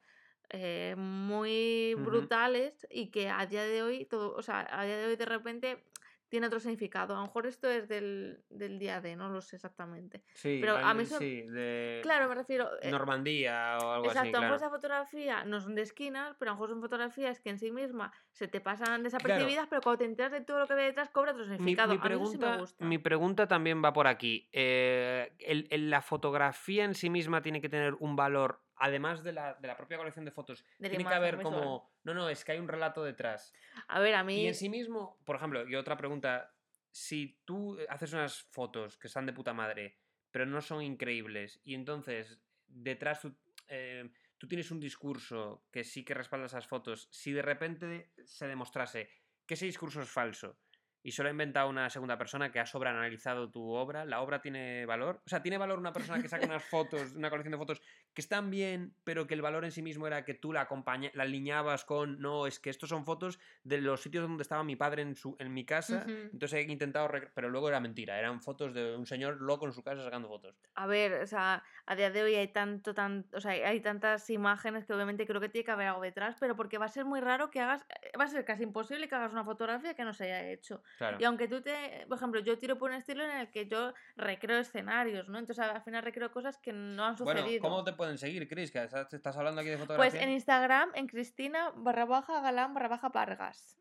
[0.51, 5.07] eh, muy brutales y que a día de hoy, todo, o sea, a día de
[5.07, 5.85] hoy de repente
[6.29, 7.15] tiene otro significado.
[7.15, 10.23] A lo mejor esto es del, del día de, no lo sé exactamente.
[10.35, 12.69] Sí, pero a mí eso- sí, de Claro, me refiero.
[12.83, 14.57] eh, Normandía o algo Exacto, así, a lo mejor claro.
[14.57, 17.71] esa fotografía no son de esquinas, pero a lo mejor son fotografías que en sí
[17.71, 21.11] mismas se te pasan desapercibidas, pero cuando te enteras de todo lo que ve detrás
[21.11, 21.89] cobra otro Mi, significado.
[21.95, 22.85] mi a mí eso sí me pregunta, gusta.
[22.85, 24.49] mi pregunta también va por aquí.
[24.53, 29.33] Eh, el- el- ¿La fotografía en sí misma tiene que tener un valor, además de
[29.33, 30.65] la, de la propia colección de fotos?
[30.79, 31.55] De tiene que haber visual.
[31.55, 31.91] como...
[32.05, 33.53] No, no, es que hay un relato detrás.
[33.89, 34.47] A ver, a Y mí.
[34.47, 36.55] en sí mismo, por ejemplo, y otra pregunta,
[36.91, 39.99] si tú haces unas fotos que están de puta madre,
[40.31, 43.35] pero no son increíbles, y entonces detrás tú,
[43.69, 48.47] eh, tú tienes un discurso que sí que respalda esas fotos, si de repente se
[48.47, 49.11] demostrase
[49.47, 50.59] que ese discurso es falso
[51.03, 54.85] y solo ha inventado una segunda persona que ha sobreanalizado tu obra, ¿la obra tiene
[54.85, 55.23] valor?
[55.25, 57.81] O sea, ¿tiene valor una persona que saca unas fotos, una colección de fotos
[58.19, 61.13] que están bien, pero que el valor en sí mismo era que tú la acompaña,
[61.15, 64.75] la alineabas con, no, es que estos son fotos de los sitios donde estaba mi
[64.75, 66.11] padre en, su, en mi casa, Ujú.
[66.33, 69.85] entonces he intentado, pero luego era mentira, eran fotos de un señor loco en su
[69.85, 70.57] casa sacando fotos.
[70.75, 74.29] A ver, o sea, a día de hoy hay tanto, tan, o sea, hay tantas
[74.31, 77.05] imágenes que obviamente creo que tiene que haber algo detrás, pero porque va a ser
[77.05, 80.05] muy raro que hagas, eh, va a ser casi imposible que hagas una fotografía que
[80.05, 80.83] no se haya hecho.
[80.97, 81.19] Claro.
[81.21, 83.93] Y aunque tú te, por ejemplo, yo tiro por un estilo en el que yo
[84.17, 85.39] recreo escenarios, ¿no?
[85.39, 87.63] Entonces al final recreo cosas que no han Bueno, sucedido.
[87.63, 88.71] ¿cómo te pueden seguir, Chris?
[88.71, 90.23] Que estás estás hablando aquí de Pues fotografía.
[90.23, 93.79] en Instagram, en Cristina barra baja galán barra baja Vargas.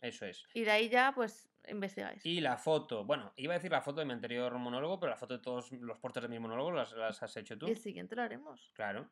[0.00, 0.44] Eso es.
[0.54, 2.24] Y de ahí ya, pues, investigáis.
[2.24, 5.16] Y la foto, bueno, iba a decir la foto de mi anterior monólogo, pero la
[5.16, 7.66] foto de todos los portes de mi monólogo las, las has hecho tú.
[7.66, 8.70] Y el siguiente lo haremos.
[8.74, 9.10] Claro.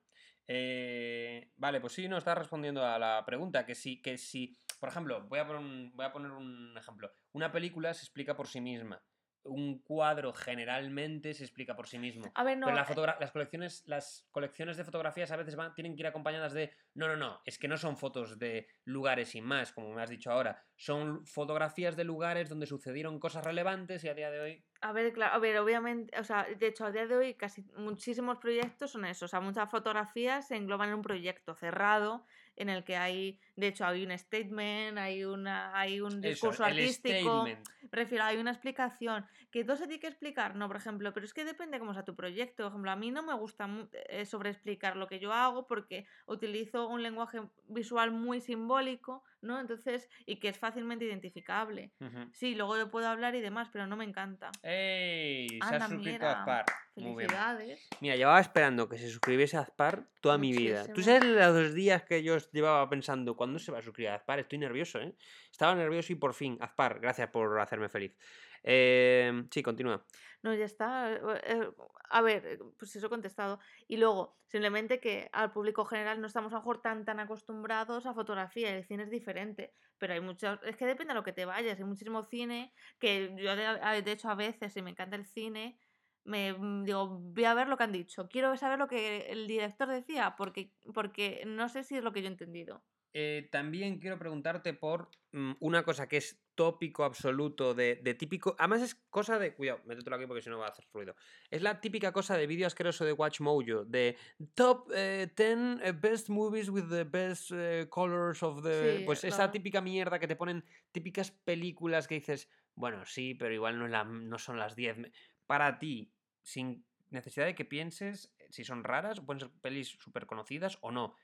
[0.48, 4.56] Eh, vale, pues sí, no, estás respondiendo a la pregunta, que sí, que sí.
[4.80, 7.12] Por ejemplo, voy a poner un, voy a poner un ejemplo.
[7.32, 9.02] Una película se explica por sí misma.
[9.46, 12.30] Un cuadro generalmente se explica por sí mismo.
[12.34, 12.66] A ver, no.
[12.66, 16.06] Pero la eh, las, colecciones, las colecciones de fotografías a veces van, tienen que ir
[16.06, 16.72] acompañadas de.
[16.94, 17.40] No, no, no.
[17.44, 20.64] Es que no son fotos de lugares sin más, como me has dicho ahora.
[20.76, 24.64] Son fotografías de lugares donde sucedieron cosas relevantes y a día de hoy.
[24.80, 27.62] A ver, claro, a ver, obviamente, o sea, de hecho, a día de hoy casi
[27.76, 32.26] muchísimos proyectos son eso, o sea, muchas fotografías se engloban en un proyecto cerrado
[32.56, 36.64] en el que hay, de hecho, hay un statement, hay una, hay un Eso, discurso
[36.66, 37.68] el artístico, statement.
[37.82, 41.24] me refiero, hay una explicación, que todo se tiene que explicar, no, por ejemplo, pero
[41.24, 43.68] es que depende cómo sea tu proyecto, por ejemplo, a mí no me gusta
[44.08, 49.58] eh, sobreexplicar lo que yo hago porque utilizo un lenguaje visual muy simbólico, ¿no?
[49.58, 51.92] Entonces, y que es fácilmente identificable.
[52.00, 52.28] Ujú.
[52.32, 54.50] Sí, luego yo puedo hablar y demás, pero no me encanta.
[54.62, 55.48] ¡Ey!
[55.48, 56.66] Se ha Anda, suscrito a bien.
[56.94, 57.88] Felicidades.
[58.00, 60.84] Mira, llevaba esperando que se suscribiese a Azpar toda mi vida.
[60.84, 61.20] ¿Tú Muchísimo.
[61.20, 64.38] sabes los días que yo llevaba pensando, ¿cuándo se va a suscribir a Azpar?
[64.40, 65.14] Estoy nervioso, ¿eh?
[65.50, 68.16] Estaba nervioso y por fin, Azpar, gracias por hacerme feliz.
[68.62, 70.04] Eh, sí, continúa.
[70.42, 71.12] No, ya está.
[71.12, 71.68] eh, eh,
[72.10, 73.60] A ver, eh, pues eso he contestado.
[73.88, 78.06] Y luego, simplemente que al público general no estamos a lo mejor tan tan acostumbrados
[78.06, 78.74] a fotografía.
[78.76, 79.74] El cine es diferente.
[79.98, 80.58] Pero hay muchos.
[80.64, 81.78] Es que depende de lo que te vayas.
[81.78, 85.78] Hay muchísimo cine que yo, a- de hecho, a veces, si me encanta el cine,
[86.24, 88.28] me mm, digo, voy a ver lo que han dicho.
[88.28, 92.22] Quiero saber lo que el director decía, porque, porque no sé si es lo que
[92.22, 92.84] yo he entendido.
[93.18, 98.54] Eh, también quiero preguntarte por mm, una cosa que es tópico absoluto de, de típico.
[98.58, 99.54] Además, es cosa de.
[99.54, 101.16] Cuidado, métetelo aquí porque si no va a hacer ruido.
[101.50, 103.86] Es la típica cosa de vídeo asqueroso de Watch Mojo.
[103.86, 104.18] De
[104.54, 108.98] top eh, 10 eh, best movies with the best eh, colors of the.
[108.98, 110.62] Sí, pues esa típica mierda que te ponen
[110.92, 112.50] típicas películas que dices.
[112.74, 114.98] Bueno, sí, pero igual no, es la- no son las 10.
[114.98, 115.12] Me-
[115.46, 116.12] Para ti,
[116.42, 120.90] sin necesidad de que pienses eh, si son raras, pueden ser pelis súper conocidas o
[120.90, 121.14] no.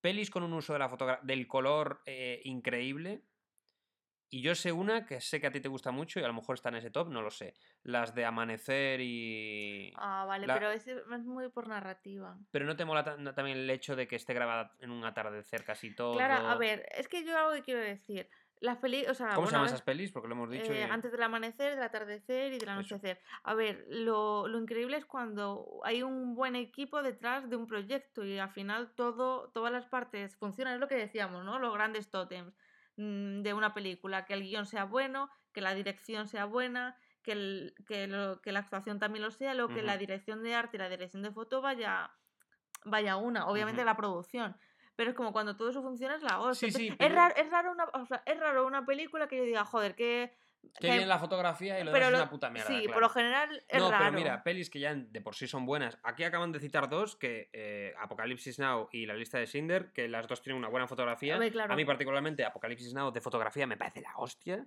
[0.00, 3.22] Pelis con un uso de la del color eh, increíble.
[4.32, 6.34] Y yo sé una que sé que a ti te gusta mucho y a lo
[6.34, 7.54] mejor está en ese top, no lo sé.
[7.82, 9.92] Las de Amanecer y...
[9.96, 12.38] Ah, vale, La- pero es, es muy por narrativa.
[12.52, 15.92] Pero no te mola también el hecho de que esté grabada en un atardecer casi
[15.96, 16.16] todo.
[16.16, 18.28] Claro, a ver, es que yo algo que quiero decir.
[18.60, 20.12] Las peli, o sea, ¿Cómo se llaman es- esas pelis?
[20.12, 20.70] Porque lo hemos dicho.
[20.72, 23.18] eh, y- antes del amanecer, del atardecer y del anochecer.
[23.42, 28.22] A ver, lo, lo increíble es cuando hay un buen equipo detrás de un proyecto
[28.22, 30.74] y al final todo, todas las partes funcionan.
[30.74, 31.58] Es lo que decíamos, ¿no?
[31.58, 32.54] Los grandes tótems
[32.96, 34.26] mm, de una película.
[34.26, 38.52] Que el guion sea bueno, que la dirección sea buena, que, el- que, lo- que
[38.52, 41.30] la actuación también lo sea, lo que la dirección de arte y la dirección de
[41.30, 42.10] foto vaya,
[42.84, 43.46] vaya una.
[43.46, 44.54] Obviamente la producción.
[45.00, 46.68] Pero es como cuando todo eso funciona es la hostia.
[46.68, 49.28] Sí, sí, Entonces, pero- es, raro, es, raro una, o sea, es raro una película
[49.28, 50.30] que yo diga, joder, que...
[50.78, 52.68] Qué que- bien la fotografía y lo pero demás es una puta mierda.
[52.68, 54.04] Sí, por lo general es no, raro.
[54.04, 55.98] pero mira, pelis que ya de por sí son buenas.
[56.02, 60.06] Aquí acaban de citar dos, que eh, Apocalipsis Now y La lista de Cinder, que
[60.06, 61.38] las dos tienen una buena fotografía.
[61.50, 61.72] Claro.
[61.72, 64.66] A mí particularmente Apocalipsis Now de fotografía me parece la hostia.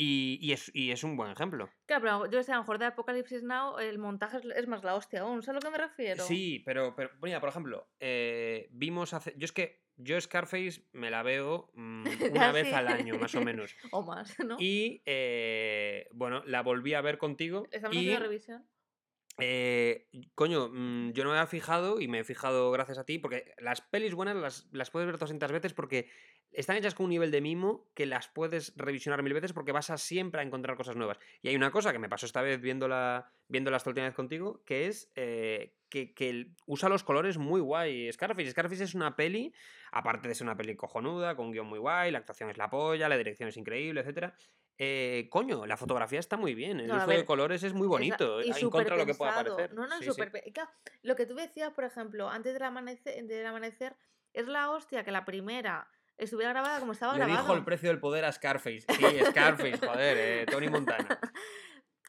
[0.00, 1.68] Y, y es, y es un buen ejemplo.
[1.86, 4.94] Claro, pero yo sé, a lo mejor de Apocalipsis Now el montaje es, más la
[4.94, 5.42] hostia aún.
[5.42, 6.22] ¿Sabes a lo que me refiero?
[6.22, 9.34] Sí, pero, pero mira, por ejemplo, eh, vimos hace...
[9.36, 13.40] Yo es que yo Scarface me la veo mm, una vez al año, más o
[13.40, 13.74] menos.
[13.90, 14.56] O más, ¿no?
[14.60, 17.66] Y eh, bueno, la volví a ver contigo.
[17.72, 18.66] Estamos y, haciendo revisión.
[19.40, 23.18] Eh, coño, mm, yo no me había fijado y me he fijado gracias a ti,
[23.18, 26.10] porque las pelis buenas las, puedes ver 200 veces porque
[26.50, 29.90] están hechas con un nivel de mimo que las puedes revisionar mil veces porque vas
[29.90, 31.18] a siempre a encontrar cosas nuevas.
[31.40, 34.86] Y hay una cosa que me pasó esta vez viéndola, viéndola última vez contigo, que
[34.86, 38.12] es eh, que, usa los colores muy guay.
[38.12, 38.50] Scarface.
[38.50, 39.52] Scarface es una peli,
[39.92, 42.68] aparte de ser una peli cojonuda, con un guion muy guay, la actuación es la
[42.68, 44.34] polla, la dirección es increíble, etcétera.
[44.78, 47.88] Eh, coño, la fotografía está muy bien, el No, uso ver, de colores es muy
[47.88, 49.74] bonito, y en contra lo que pueda parecer.
[49.74, 50.52] No, no, Sí, sí.
[50.52, 50.70] claro,
[51.02, 53.96] Lo que tú decías, por ejemplo, antes del amanecer, del amanecer,
[54.32, 57.42] es la hostia que la primera estuviera grabada como estaba Le grabado.
[57.42, 58.80] dijo el precio del poder a Scarface.
[58.88, 61.18] Sí, Scarface, joder, eh, Tony Montana.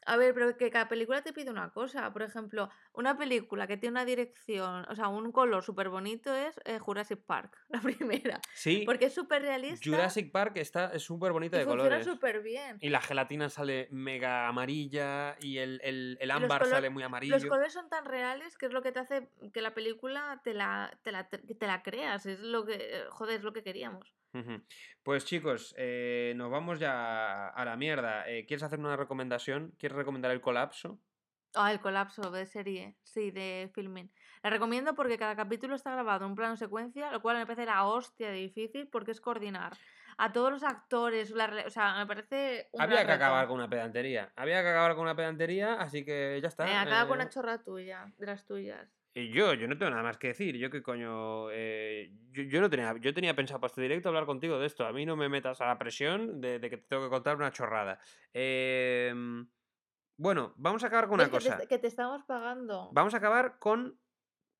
[0.05, 2.11] A ver, pero que cada película te pide una cosa.
[2.11, 6.59] Por ejemplo, una película que tiene una dirección, o sea, un color súper bonito es
[6.65, 8.39] eh, Jurassic Park, la primera.
[8.53, 12.05] Sí, Porque es súper realista Jurassic Park está es súper bonita y de funciona colores.
[12.07, 12.77] súper bien.
[12.81, 17.35] Y la gelatina sale mega amarilla y el, el, el ámbar color- sale muy amarillo.
[17.35, 20.53] Los colores son tan reales que es lo que te hace que la película te
[20.53, 22.25] la, te la, te la creas.
[22.25, 24.13] Es lo que, joder, es lo que queríamos.
[25.03, 28.29] Pues chicos, eh, nos vamos ya a la mierda.
[28.29, 29.73] Eh, ¿Quieres hacer una recomendación?
[29.77, 30.99] ¿Quieres recomendar el colapso?
[31.55, 34.11] Ah, el colapso de serie, sí, de filming.
[34.43, 37.65] La recomiendo porque cada capítulo está grabado en un plano secuencia, lo cual me parece
[37.65, 39.73] la hostia de difícil porque es coordinar
[40.19, 41.31] a todos los actores.
[41.31, 43.13] la o sea, me parece Había que reto.
[43.13, 44.31] acabar con una pedantería.
[44.35, 46.65] Había que acabar con una pedantería, así que ya está.
[46.81, 48.98] Acaba con eh, una chorra tuya, de las tuyas.
[49.15, 50.55] Yo, yo no tengo nada más que decir.
[50.57, 51.49] Yo qué coño.
[51.51, 54.85] eh, yo, yo no tenía, yo tenía pensado para este directo hablar contigo de esto.
[54.85, 57.35] A mí no me metas a la presión de, de que te tengo que contar
[57.35, 57.99] una chorrada.
[58.33, 59.47] Em,
[60.17, 61.67] bueno, vamos a acabar con una ¿Ves que te cosa.
[61.67, 62.89] que te estamos pagando.
[62.93, 63.99] Vamos a acabar con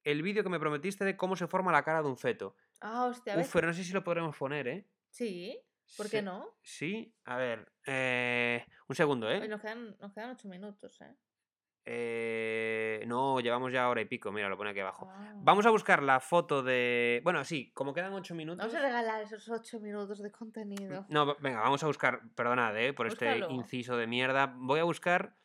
[0.04, 2.56] el vídeo que me prometiste de cómo se forma la cara de un feto.
[2.82, 3.38] Ah, hostia.
[3.38, 4.88] Uf, pero no sé si lo podremos poner, ¿eh?
[5.10, 5.60] Sí,
[5.98, 6.58] ¿por qué no?
[6.64, 7.72] Sí, a ver.
[7.86, 9.48] eh, un segundo, ¿eh?
[9.48, 11.16] nos, quedan, nos quedan ocho minutos, ¿eh?
[11.92, 14.32] Eh, No, llevamos ya hora y pico.
[14.32, 15.08] Mira, lo pone aquí abajo.
[15.12, 15.34] Ah.
[15.38, 17.22] Vamos a buscar la foto de.
[17.24, 18.60] Bueno, sí, como quedan ocho minutos.
[18.60, 21.06] Vamos a regalar esos ocho minutos de contenido.
[21.10, 22.22] No, venga, vamos a buscar.
[22.36, 24.54] Perdonad, eh, por este inciso de mierda.
[24.56, 25.36] Voy a buscar.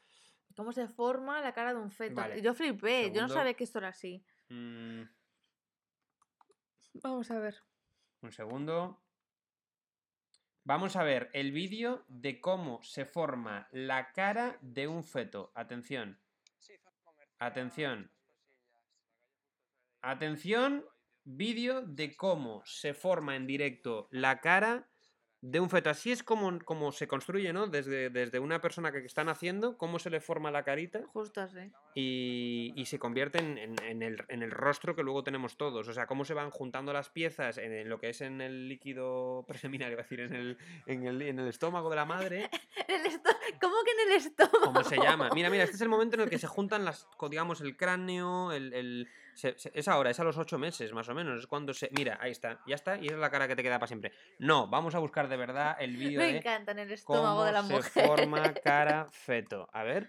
[0.54, 2.16] ¿Cómo se forma la cara de un feto?
[2.16, 4.22] Vale, Yo flipé, yo no sabía que esto era así.
[4.50, 5.02] mm,
[7.02, 7.56] Vamos a ver.
[8.20, 9.00] un segundo.
[10.64, 15.50] Vamos a ver el vídeo de cómo se forma la cara de un feto.
[15.54, 16.18] Atención.
[17.38, 18.10] Atención.
[20.02, 20.84] Atención.
[21.26, 24.90] Vídeo de cómo se forma en directo la cara
[25.46, 25.90] de un feto.
[25.90, 27.66] Así es como, como se construye, ¿no?
[27.66, 31.02] Desde, desde una persona que están haciendo, cómo se le forma la carita.
[31.12, 31.70] Justo así.
[31.94, 35.86] y, y se convierte en, en- en el, en el rostro que luego tenemos todos.
[35.88, 39.44] O sea, cómo se van juntando las piezas en, lo que es en el líquido
[39.46, 42.48] preseminal, iba a decir, en el, en el, en el estómago de la madre.
[43.60, 44.60] ¿Cómo que en el estómago?
[44.64, 45.28] ¿Cómo se llama?
[45.34, 48.52] Mira, mira, este es el momento en el que se juntan las, digamos, el cráneo,
[48.52, 51.38] el, el- Se- se- es ahora, es a los ocho meses, más o menos.
[51.40, 51.90] Es cuando se.
[51.96, 52.60] Mira, ahí está.
[52.66, 52.96] Ya está.
[52.98, 54.12] Y esa es la cara que te queda para siempre.
[54.38, 57.44] No, vamos a buscar de verdad el vídeo Me de encanta en el estómago cómo
[57.44, 58.06] de la se mujer.
[58.06, 59.68] forma cara feto.
[59.72, 60.08] A ver.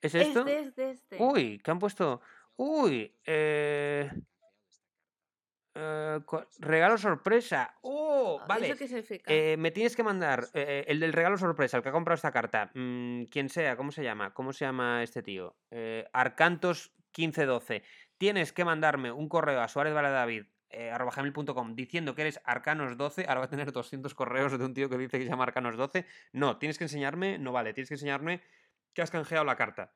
[0.00, 0.46] ¿Es Este, esto?
[0.46, 1.16] este, este.
[1.20, 2.20] Uy, ¿qué han puesto?
[2.56, 4.10] Uy, eh.
[5.78, 6.20] Eh,
[6.58, 7.74] regalo sorpresa.
[7.82, 8.38] ¡Oh!
[8.42, 8.66] Ah, Vale.
[8.66, 9.32] ¿Eso qué significa?
[9.32, 12.32] Eh, me tienes que mandar eh, el del regalo sorpresa, el que ha comprado esta
[12.32, 12.70] carta.
[12.74, 14.34] mm, quien sea, ¿cómo se llama?
[14.34, 15.56] ¿Cómo se llama este tío?
[15.70, 17.82] Eh, Arcantos 1512.
[18.18, 23.26] Tienes que mandarme un correo a Suárez David eh, arroba gmail.com diciendo que eres Arcanos12.
[23.26, 26.04] Ahora va a tener 200 correos de un tío que dice que se llama Arcanos12.
[26.32, 28.42] No, tienes que enseñarme, no vale, tienes que enseñarme
[28.92, 29.92] que has canjeado la carta.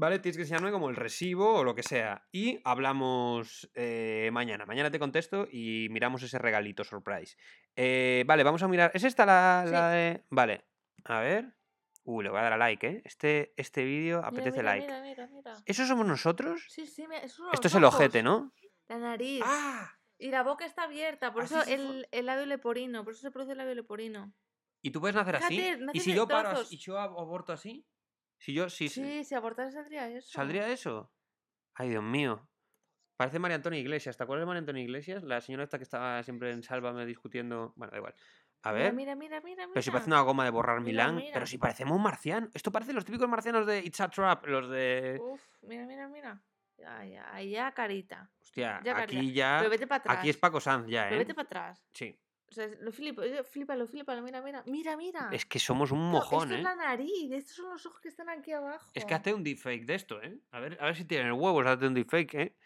[0.00, 0.18] ¿Vale?
[0.18, 2.26] Tienes que enseñarme como el recibo o lo que sea.
[2.32, 4.64] Y hablamos eh, mañana.
[4.64, 7.36] Mañana te contesto y miramos ese regalito surprise.
[7.76, 8.90] Eh, vale, vamos a mirar.
[8.94, 9.72] ¿Es esta la, Sí.
[9.72, 10.24] la de.?
[10.30, 10.64] Vale.
[11.04, 11.54] A ver.
[12.04, 13.02] Uh, le voy a dar a like, ¿eh?
[13.04, 14.86] Este, este vídeo apetece mira, like.
[14.86, 15.56] Mira, mira, mira.
[15.66, 16.64] ¿Esos somos nosotros?
[16.70, 18.54] Sí, sí, son Esto es el ojete, ¿no?
[18.88, 19.42] La nariz.
[19.44, 19.92] ¡Ah!
[20.18, 23.30] Y la boca está abierta, por Así eso el, el labio leporino, por eso se
[23.30, 24.32] produce el labio leporino.
[24.82, 25.62] ¿Y tú puedes nacer así?
[25.92, 27.86] ¿Y si yo paro así- y yo ab- aborto así?
[28.40, 28.68] Si yo.
[28.70, 30.30] Si, Sí, si abortar saldría eso.
[30.32, 31.12] ¿Saldría eso?
[31.74, 32.48] Ay, Dios mío.
[33.16, 34.16] Parece María Antonia Iglesias.
[34.16, 35.22] ¿Te acuerdas de María Antonia Iglesias?
[35.22, 37.74] La señora esta que estaba siempre en Sálvame discutiendo.
[37.76, 38.14] Bueno, da igual.
[38.62, 38.92] A ver.
[38.94, 41.22] mira, mira, mira, Pero si parece una goma de borrar Milán.
[41.32, 42.48] Pero si parecemos un marciano.
[42.54, 44.46] Esto parece los típicos marcianos de It's a Trap.
[44.46, 45.18] Los de.
[45.20, 46.42] Uf, mira, mira, mira.
[46.78, 48.30] Ya, ya, ahí ya carita.
[48.40, 49.68] Hostia, ya, aquí Pero ya.
[49.68, 50.16] vete para atrás.
[50.18, 51.18] Aquí es Paco Sanz ya, Pero ¿eh?
[51.18, 51.86] vete para atrás.
[51.92, 52.18] Sí.
[52.50, 54.62] O sea, lo flipo, eh, flípalo, flípalo, mira, mira.
[54.66, 55.30] Mira, mira.
[55.32, 56.58] Es que somos un mojón, esto ¿eh?
[56.58, 58.90] es la nariz, estos son los ojos que están aquí abajo.
[58.92, 60.36] Es que hazte un deepfake de esto, ¿eh?
[60.50, 62.56] A ver, a ver si tienen el huevo, hazte un deepfake, ¿eh?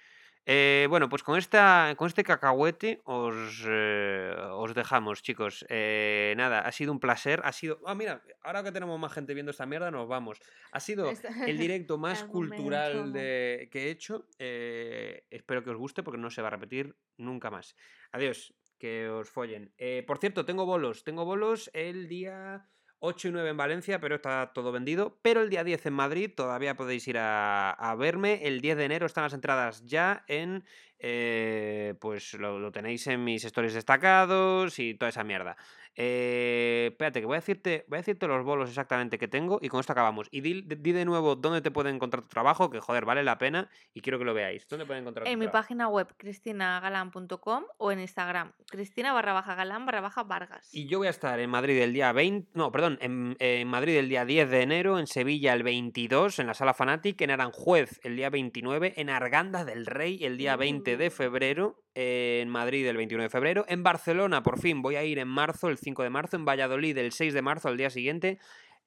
[0.46, 5.64] Eh, bueno, pues con, esta, con este cacahuete os, eh, os dejamos, chicos.
[5.70, 7.40] Eh, nada, ha sido un placer.
[7.44, 7.80] Ha sido.
[7.86, 10.40] Ah, mira, ahora que tenemos más gente viendo esta mierda, nos vamos.
[10.72, 11.10] Ha sido
[11.46, 14.28] el directo más cultural de, que he hecho.
[14.38, 17.74] Espero que os guste porque no se va a repetir nunca más.
[18.12, 19.72] Adiós, que os follen.
[19.78, 21.04] Eh, por cierto, tengo bolos.
[21.04, 22.68] Tengo bolos el día
[22.98, 25.18] 8 y 9 en Valencia, pero está todo vendido.
[25.22, 28.46] Pero el día 10 en Madrid todavía podéis ir a, verme.
[28.46, 30.64] El 10 de enero están las entradas ya en...
[30.98, 35.56] eh, pues lo, lo tenéis en mis stories destacados y toda esa mierda.
[35.96, 39.68] Eh, espérate, que voy a, decirte, voy a decirte los bolos exactamente que tengo y
[39.68, 40.28] con esto acabamos.
[40.30, 43.38] Y di, di de nuevo dónde te pueden encontrar tu trabajo, que joder, vale la
[43.38, 44.66] pena y quiero que lo veáis.
[44.68, 45.62] ¿Dónde pueden encontrar tu En mi trabajo?
[45.64, 50.68] página web cristinagalan.com o en Instagram cristina barra baja galán barra baja vargas.
[50.72, 53.96] Y yo voy a estar en Madrid el día 20, no, perdón, en, en Madrid
[53.96, 58.00] el día 10 de enero, en Sevilla el 22, en la Sala Fanatic, en Aranjuez
[58.02, 61.10] el día 29, en Arganda del Rey el día 20 de Uh.
[61.10, 65.28] febrero, en Madrid el 21 de febrero, en Barcelona por fin voy a ir en
[65.28, 68.38] marzo, el 5 de marzo, en Valladolid el 6 de marzo al día siguiente,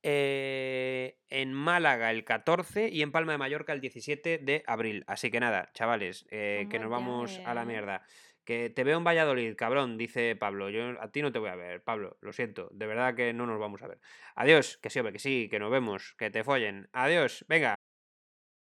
[0.04, 5.04] eh, en Málaga el 14 y en Palma de Mallorca el 17 de abril.
[5.08, 8.04] Así que nada, chavales, eh, que nos Vamos a la mierda.
[8.44, 10.70] Que te veo en Valladolid, cabrón, dice Pablo.
[10.70, 12.18] Yo a ti no te voy a ver, Pablo.
[12.22, 12.70] Lo siento.
[12.72, 14.00] De verdad que no nos vamos a ver.
[14.36, 14.78] Adiós.
[14.78, 16.16] Que sí, hombre, que sí, que nos vemos.
[16.18, 16.88] Que te follen.
[16.94, 17.44] Adiós.
[17.50, 17.78] Venga.